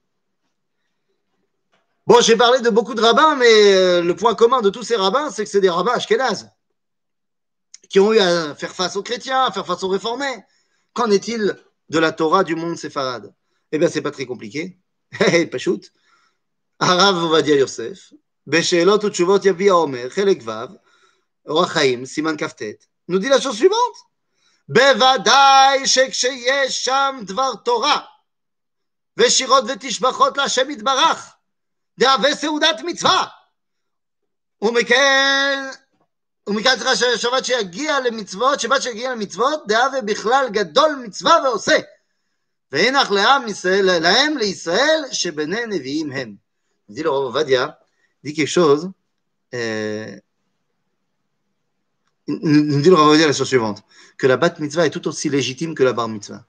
Bon, 2.06 2.22
j'ai 2.22 2.36
parlé 2.36 2.60
de 2.60 2.70
beaucoup 2.70 2.94
de 2.94 3.02
rabbins, 3.02 3.36
mais 3.38 3.74
euh, 3.74 4.04
le 4.04 4.16
point 4.16 4.36
commun 4.36 4.62
de 4.62 4.70
tous 4.70 4.84
ces 4.84 4.98
rabbins, 4.98 5.32
c'est 5.32 5.46
que 5.46 5.50
c'est 5.50 5.62
des 5.62 5.70
rabbins 5.70 5.94
ashkénazes 5.94 6.52
qui 7.90 8.00
ont 8.00 8.14
eu 8.14 8.20
à 8.20 8.54
faire 8.54 8.76
face 8.76 8.96
aux 8.96 9.04
chrétiens, 9.04 9.46
à 9.46 9.52
faire 9.52 9.66
face 9.66 9.82
aux 9.82 9.90
réformés. 9.90 10.46
Qu'en 10.93 11.11
est-il 11.11 11.57
de 11.89 11.99
la 11.99 12.13
Torah 12.13 12.45
du 12.45 12.55
monde 12.55 12.77
séfarade 12.77 13.33
eh 13.73 13.79
bien, 13.79 13.89
c'est 13.89 14.03
pas 14.03 14.11
très 14.11 14.27
compliqué. 14.27 14.79
פשוט. 15.53 15.89
הרב 16.81 17.15
עובדיה 17.23 17.57
יוסף, 17.57 18.13
בשאלות 18.47 19.05
ותשובות 19.05 19.45
יביע 19.45 19.73
עומר, 19.73 20.11
חלק 20.11 20.39
ו', 20.45 20.51
אורח 21.47 21.73
חיים, 21.73 22.07
סימן 22.07 22.37
כ"ט, 22.37 22.63
nous 23.09 23.19
dit 23.19 23.29
la 23.29 23.41
chose 23.41 23.57
suivante. 23.57 24.07
בוודאי 24.69 25.87
שכשיש 25.87 26.85
שם 26.85 27.21
דבר 27.23 27.55
תורה, 27.65 28.01
ושירות 29.17 29.65
ותשבחות 29.69 30.37
להשם 30.37 30.71
יתברך, 30.71 31.35
דהווה 31.99 32.35
סעודת 32.35 32.81
מצווה, 32.85 33.27
ומכן, 34.63 35.59
ומכאן 36.47 36.77
צריכה 36.77 36.97
שבת 37.17 37.45
שיגיע 37.45 38.01
למצוות, 38.01 38.61
שבת 38.61 38.83
שיגיע 38.83 39.13
למצוות, 39.13 39.67
דהווה 39.67 40.03
בכלל 40.03 40.47
גדול 40.51 41.03
מצווה 41.05 41.39
ועושה. 41.45 41.77
והנח 42.73 43.11
לעם 43.11 43.49
ישראל, 43.49 43.99
להם 43.99 44.39
לישראל 44.39 45.03
שבני 45.13 45.67
נביאים 45.67 46.13
הם. 46.13 46.47
dit 46.89 47.03
le 47.03 47.11
Rav 47.11 47.25
Ovadia, 47.25 47.81
dit 48.23 48.33
quelque 48.33 48.49
chose, 48.49 48.91
euh, 49.55 50.17
nous 52.29 52.81
dit 52.81 52.89
le 52.89 52.95
Rav 52.95 53.09
Ovadia 53.09 53.27
la 53.27 53.33
chose 53.33 53.49
suivante, 53.49 53.83
que 54.19 54.27
la 54.27 54.37
bat 54.37 54.55
mitzvah 54.59 54.87
est 54.87 54.91
tout 54.91 55.07
aussi 55.09 55.29
légitime 55.29 55.75
que 55.75 55.83
la 55.83 55.93
bar 55.93 56.09
mitzvah. 56.09 56.45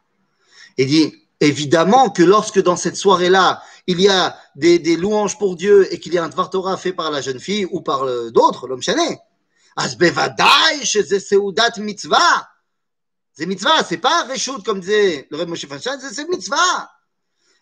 Il 0.77 0.87
dit, 0.87 1.23
évidemment 1.39 2.09
que 2.09 2.23
lorsque 2.23 2.61
dans 2.61 2.75
cette 2.75 2.95
soirée-là, 2.95 3.63
il 3.87 3.99
y 3.99 4.07
a 4.07 4.37
des, 4.55 4.79
des, 4.79 4.95
louanges 4.95 5.37
pour 5.39 5.55
Dieu 5.55 5.91
et 5.91 5.99
qu'il 5.99 6.13
y 6.13 6.17
a 6.17 6.23
un 6.23 6.29
Dvar 6.29 6.49
Torah 6.49 6.77
fait 6.77 6.93
par 6.93 7.09
la 7.09 7.21
jeune 7.21 7.39
fille 7.39 7.65
ou 7.71 7.81
par 7.81 8.05
d'autres, 8.31 8.67
l'homme 8.67 8.81
chané, 8.81 9.19
אז 9.77 9.95
בוודאי 9.95 10.85
שזה 10.85 11.19
סעודת 11.19 11.77
מצווה. 11.77 12.41
C'est 13.39 13.45
mitzvah, 13.45 13.83
c'est 13.87 13.99
pas 13.99 14.23
réchoute 14.23 14.65
comme 14.65 14.79
disait 14.79 15.27
le 15.29 15.37
Reb 15.37 15.47
Moshe 15.47 15.67
Feinstein, 15.67 15.99
c'est 15.99 16.27
mitzvah. 16.27 16.89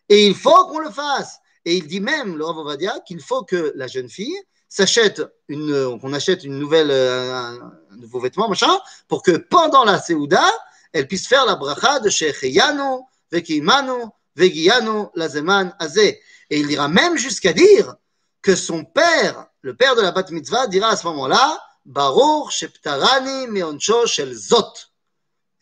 Et 0.07 0.25
il 0.25 0.33
faut 0.33 0.67
qu'on 0.67 0.79
le 0.79 0.89
fasse. 0.89 1.37
Et 1.65 1.75
il 1.75 1.87
dit 1.87 1.99
même, 1.99 2.37
le 2.37 2.45
Rav 2.45 2.59
Ovadia, 2.59 2.99
qu'il 3.05 3.19
faut 3.19 3.43
que 3.43 3.73
la 3.75 3.87
jeune 3.87 4.09
fille 4.09 4.37
s'achète 4.69 5.21
une, 5.49 5.99
qu'on 5.99 6.13
achète 6.13 6.45
une 6.45 6.59
nouvelle, 6.59 6.91
euh, 6.91 7.33
un, 7.33 7.73
nouveau 7.97 8.21
vêtement, 8.21 8.47
machin, 8.47 8.79
pour 9.09 9.21
que 9.21 9.31
pendant 9.31 9.83
la 9.83 10.01
Seouda, 10.01 10.45
elle 10.93 11.07
puisse 11.07 11.27
faire 11.27 11.45
la 11.45 11.55
bracha 11.55 11.99
de 11.99 12.09
Shecheyanu, 12.09 13.01
Vekimanu, 13.31 14.05
Vegiyanu, 14.35 15.07
Lazeman, 15.15 15.75
Azé. 15.79 16.21
Et 16.49 16.59
il 16.59 16.67
dira 16.67 16.87
même 16.87 17.17
jusqu'à 17.17 17.51
dire 17.51 17.95
que 18.41 18.55
son 18.55 18.85
père, 18.85 19.47
le 19.61 19.75
père 19.75 19.95
de 19.95 20.01
la 20.01 20.11
Bat 20.11 20.29
Mitzvah, 20.29 20.67
dira 20.67 20.89
à 20.89 20.95
ce 20.95 21.05
moment-là, 21.07 21.59
Baruch 21.90 22.52
Sheptarani 22.52 23.48
Meoncho 23.48 24.06
Shel 24.06 24.32
Zot. 24.32 24.72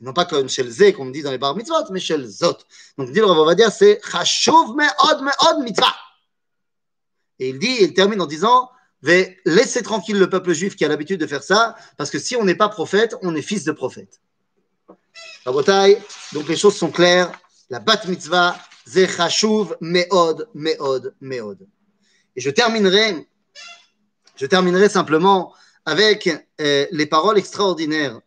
Non 0.01 0.13
pas 0.13 0.27
comme 0.27 0.49
Shel 0.49 0.69
Zé, 0.71 0.93
comme 0.93 1.09
on 1.09 1.11
dit 1.11 1.23
dans 1.23 1.31
les 1.31 1.39
Bar 1.39 1.57
Mitzvot, 1.57 1.91
mais 1.91 2.01
Shel 2.01 2.27
Zot. 2.27 2.59
Donc, 2.99 3.11
dit 3.11 3.19
le 3.19 3.27
Rav 3.27 3.55
dire 3.57 3.73
c'est 3.73 4.01
Chashuv 4.05 4.77
Me'od 4.77 5.23
Me'od 5.23 5.65
Mitzvah. 5.65 5.95
Et 7.39 7.49
il 7.51 7.59
dit, 7.59 7.79
il 7.81 7.95
termine 7.95 8.21
en 8.21 8.27
disant, 8.27 8.71
laissez 9.03 9.83
tranquille 9.83 10.19
le 10.19 10.29
peuple 10.29 10.53
juif 10.53 10.77
qui 10.77 10.85
a 10.85 10.89
l'habitude 10.89 11.21
de 11.21 11.27
faire 11.27 11.43
ça, 11.43 11.77
parce 11.97 12.11
que 12.11 12.19
si 12.19 12.37
on 12.37 12.45
n'est 12.45 12.57
pas 12.57 12.69
prophète, 12.69 13.17
on 13.23 13.35
est 13.35 13.43
fils 13.43 13.65
de 13.65 13.73
prophète. 13.73 14.21
Rabotai, 15.45 15.99
donc 16.33 16.49
les 16.49 16.57
choses 16.57 16.77
sont 16.77 16.91
claires. 16.91 17.33
La 17.71 17.79
bat 17.79 18.01
mitzvah, 18.07 18.59
zechashuv 18.87 19.77
meod, 19.81 20.49
meod, 20.55 21.15
meod. 21.21 21.67
Et 22.35 22.41
je 22.41 22.51
terminerai, 22.51 23.29
je 24.37 24.47
terminerai 24.47 24.89
simplement 24.89 25.55
avec 25.89 26.29
euh, 26.61 26.87
les 26.91 27.07
paroles 27.07 27.39
extraordinaires 27.39 28.21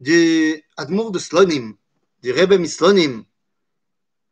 du 0.00 0.60
Admour 0.76 1.12
de 1.12 1.20
Slonim, 1.20 1.76
du 2.24 2.32
Rebbe 2.32 2.54
Mislonim, 2.54 3.24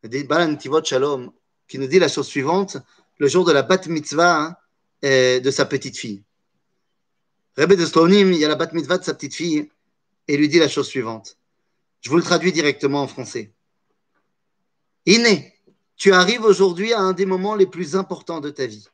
du 0.03 0.25
Balan 0.25 0.53
Tivot 0.57 0.83
Shalom, 0.83 1.31
qui 1.69 1.79
nous 1.79 1.87
dit 1.87 1.97
la 1.97 2.09
chose 2.09 2.27
suivante 2.27 2.75
le 3.19 3.29
jour 3.29 3.45
de 3.45 3.53
la 3.53 3.63
bat 3.63 3.79
mitzvah 3.87 4.59
euh, 5.05 5.39
de 5.39 5.49
sa 5.49 5.65
petite 5.65 5.97
fille. 5.97 6.23
Rebbe 7.55 7.73
de 7.75 7.85
Slonim, 7.85 8.33
il 8.33 8.39
y 8.39 8.43
a 8.43 8.49
la 8.49 8.55
bat 8.55 8.69
mitzvah 8.73 8.97
de 8.97 9.05
sa 9.05 9.13
petite 9.13 9.35
fille, 9.35 9.69
et 10.27 10.35
lui 10.35 10.49
dit 10.49 10.59
la 10.59 10.67
chose 10.67 10.89
suivante. 10.89 11.37
Je 12.01 12.09
vous 12.09 12.17
le 12.17 12.23
traduis 12.23 12.51
directement 12.51 13.01
en 13.01 13.07
français. 13.07 13.53
Iné, 15.05 15.53
tu 15.95 16.11
arrives 16.11 16.43
aujourd'hui 16.43 16.91
à 16.91 16.99
un 16.99 17.13
des 17.13 17.25
moments 17.25 17.55
les 17.55 17.65
plus 17.65 17.95
importants 17.95 18.41
de 18.41 18.49
ta 18.49 18.65
vie. 18.65 18.89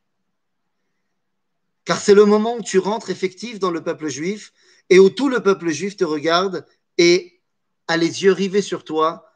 Car 1.85 1.99
c'est 1.99 2.13
le 2.13 2.25
moment 2.25 2.55
où 2.55 2.61
tu 2.61 2.79
rentres 2.79 3.09
effectif 3.09 3.59
dans 3.59 3.71
le 3.71 3.83
peuple 3.83 4.07
juif 4.07 4.53
et 4.89 4.99
où 4.99 5.09
tout 5.09 5.29
le 5.29 5.41
peuple 5.41 5.69
juif 5.69 5.97
te 5.97 6.03
regarde 6.03 6.65
et 6.97 7.41
a 7.87 7.97
les 7.97 8.23
yeux 8.23 8.31
rivés 8.31 8.61
sur 8.61 8.83
toi 8.83 9.29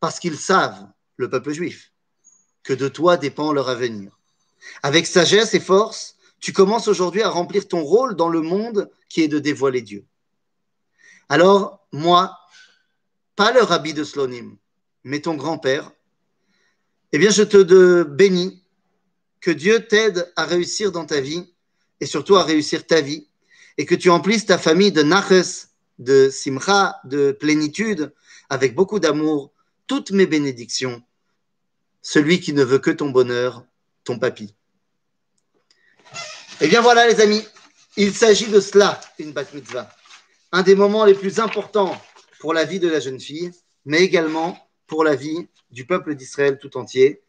parce 0.00 0.18
qu'ils 0.18 0.38
savent, 0.38 0.88
le 1.16 1.28
peuple 1.28 1.52
juif, 1.52 1.92
que 2.62 2.72
de 2.72 2.88
toi 2.88 3.16
dépend 3.16 3.52
leur 3.52 3.68
avenir. 3.68 4.18
Avec 4.82 5.06
sagesse 5.06 5.54
et 5.54 5.60
force, 5.60 6.16
tu 6.40 6.52
commences 6.52 6.88
aujourd'hui 6.88 7.22
à 7.22 7.28
remplir 7.28 7.68
ton 7.68 7.82
rôle 7.82 8.16
dans 8.16 8.28
le 8.28 8.40
monde 8.40 8.90
qui 9.08 9.22
est 9.22 9.28
de 9.28 9.38
dévoiler 9.38 9.82
Dieu. 9.82 10.04
Alors, 11.28 11.86
moi, 11.92 12.36
pas 13.36 13.52
le 13.52 13.62
rabbi 13.62 13.94
de 13.94 14.04
Slonim, 14.04 14.56
mais 15.04 15.20
ton 15.20 15.34
grand-père, 15.34 15.92
eh 17.12 17.18
bien, 17.18 17.30
je 17.30 17.42
te 17.42 18.02
bénis, 18.02 18.62
que 19.40 19.50
Dieu 19.50 19.86
t'aide 19.86 20.32
à 20.36 20.44
réussir 20.44 20.92
dans 20.92 21.04
ta 21.04 21.20
vie 21.20 21.51
et 22.02 22.06
surtout 22.06 22.34
à 22.34 22.42
réussir 22.42 22.84
ta 22.84 23.00
vie 23.00 23.28
et 23.78 23.86
que 23.86 23.94
tu 23.94 24.10
emplisses 24.10 24.44
ta 24.44 24.58
famille 24.58 24.90
de 24.90 25.04
naches, 25.04 25.68
de 26.00 26.30
simcha, 26.30 26.96
de 27.04 27.30
plénitude, 27.30 28.12
avec 28.50 28.74
beaucoup 28.74 28.98
d'amour, 28.98 29.52
toutes 29.86 30.10
mes 30.10 30.26
bénédictions. 30.26 31.00
Celui 32.02 32.40
qui 32.40 32.54
ne 32.54 32.64
veut 32.64 32.80
que 32.80 32.90
ton 32.90 33.10
bonheur, 33.10 33.64
ton 34.02 34.18
papy. 34.18 34.52
Eh 36.60 36.66
bien 36.66 36.80
voilà 36.80 37.06
les 37.06 37.20
amis, 37.20 37.46
il 37.96 38.12
s'agit 38.12 38.48
de 38.48 38.58
cela, 38.58 39.00
une 39.20 39.30
bat 39.30 39.44
mitzvah. 39.54 39.88
Un 40.50 40.62
des 40.62 40.74
moments 40.74 41.04
les 41.04 41.14
plus 41.14 41.38
importants 41.38 41.96
pour 42.40 42.52
la 42.52 42.64
vie 42.64 42.80
de 42.80 42.88
la 42.88 42.98
jeune 42.98 43.20
fille, 43.20 43.52
mais 43.84 44.00
également 44.00 44.58
pour 44.88 45.04
la 45.04 45.14
vie 45.14 45.46
du 45.70 45.86
peuple 45.86 46.16
d'Israël 46.16 46.58
tout 46.58 46.76
entier. 46.76 47.22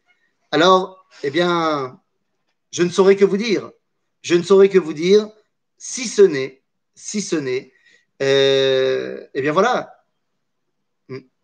Alors, 0.50 1.06
eh 1.22 1.30
bien, 1.30 2.00
je 2.72 2.82
ne 2.82 2.88
saurais 2.88 3.14
que 3.14 3.24
vous 3.24 3.36
dire, 3.36 3.70
je 4.24 4.34
ne 4.34 4.42
saurais 4.42 4.70
que 4.70 4.78
vous 4.78 4.94
dire, 4.94 5.28
si 5.76 6.08
ce 6.08 6.22
n'est, 6.22 6.62
si 6.94 7.20
ce 7.20 7.36
n'est, 7.36 7.72
euh, 8.22 9.22
eh 9.34 9.42
bien 9.42 9.52
voilà, 9.52 10.02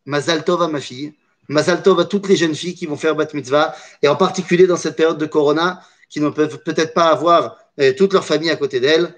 Mazal 0.07 0.45
Tov 0.45 0.63
à 0.63 0.69
ma 0.69 0.81
fille, 0.81 1.13
Mazal 1.49 1.83
Tov 1.83 2.01
à 2.01 2.07
toutes 2.07 2.27
les 2.27 2.37
jeunes 2.37 2.55
filles 2.55 2.75
qui 2.75 2.87
vont 2.87 2.97
faire 2.97 3.15
bat 3.15 3.29
mitzvah, 3.35 3.77
et 4.03 4.09
en 4.09 4.17
particulier 4.17 4.67
dans 4.67 4.79
cette 4.79 4.97
période 4.97 5.19
de 5.19 5.27
Corona, 5.27 5.83
qui 6.09 6.21
ne 6.21 6.31
peuvent 6.31 6.63
peut-être 6.65 6.95
pas 6.95 7.11
avoir 7.11 7.59
euh, 7.79 7.93
toute 7.93 8.15
leur 8.15 8.25
famille 8.25 8.51
à 8.51 8.57
côté 8.57 8.81
d'elles. 8.81 9.15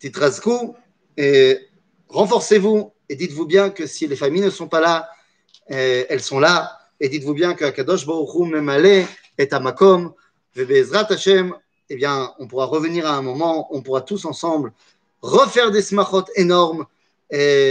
Titraskou, 0.00 0.76
et 1.16 1.58
renforcez-vous 2.08 2.92
et 3.08 3.16
dites-vous 3.16 3.46
bien 3.46 3.70
que 3.70 3.86
si 3.86 4.06
les 4.06 4.16
familles 4.16 4.42
ne 4.42 4.50
sont 4.50 4.68
pas 4.68 4.80
là, 4.80 5.08
euh, 5.70 6.04
elles 6.10 6.20
sont 6.20 6.38
là. 6.40 6.78
Et 7.00 7.08
dites-vous 7.08 7.34
bien 7.34 7.54
que 7.54 7.70
Kadosh 7.70 8.06
Baruch 8.06 8.50
Memale 8.50 9.06
est 9.38 9.52
à 9.52 9.60
Makom, 9.60 10.12
Hashem, 10.54 11.54
eh 11.90 11.96
bien, 11.96 12.32
on 12.38 12.46
pourra 12.46 12.66
revenir 12.66 13.06
à 13.06 13.16
un 13.16 13.22
moment, 13.22 13.74
on 13.74 13.82
pourra 13.82 14.02
tous 14.02 14.24
ensemble 14.24 14.72
refaire 15.22 15.70
des 15.70 15.82
smachot 15.82 16.24
énormes, 16.36 16.86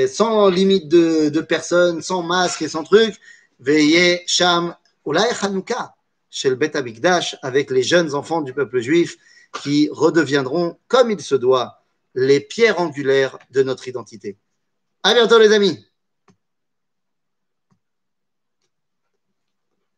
sans 0.08 0.50
limite 0.50 0.88
de, 0.88 1.42
personnes, 1.42 2.02
sans 2.02 2.24
masque 2.24 2.62
et 2.62 2.68
sans 2.68 2.84
truc. 2.84 3.16
Veillez 3.60 4.24
Sham, 4.28 4.76
Ulay 5.06 5.34
Chanukah, 5.34 5.96
chez 6.30 6.50
le 6.50 6.56
Bet 6.56 6.74
avec 7.42 7.72
les 7.72 7.84
jeunes 7.84 8.14
enfants 8.14 8.42
du 8.42 8.54
peuple 8.54 8.80
juif 8.80 9.18
qui 9.62 9.90
redeviendront, 9.92 10.78
comme 10.88 11.10
il 11.10 11.22
se 11.22 11.36
doit, 11.36 11.84
les 12.14 12.40
pierres 12.40 12.80
angulaires 12.80 13.38
de 13.52 13.64
notre 13.64 13.88
identité. 13.88 14.38
À 15.04 15.14
bientôt 15.14 15.40
les 15.40 15.54
amis 15.54 15.86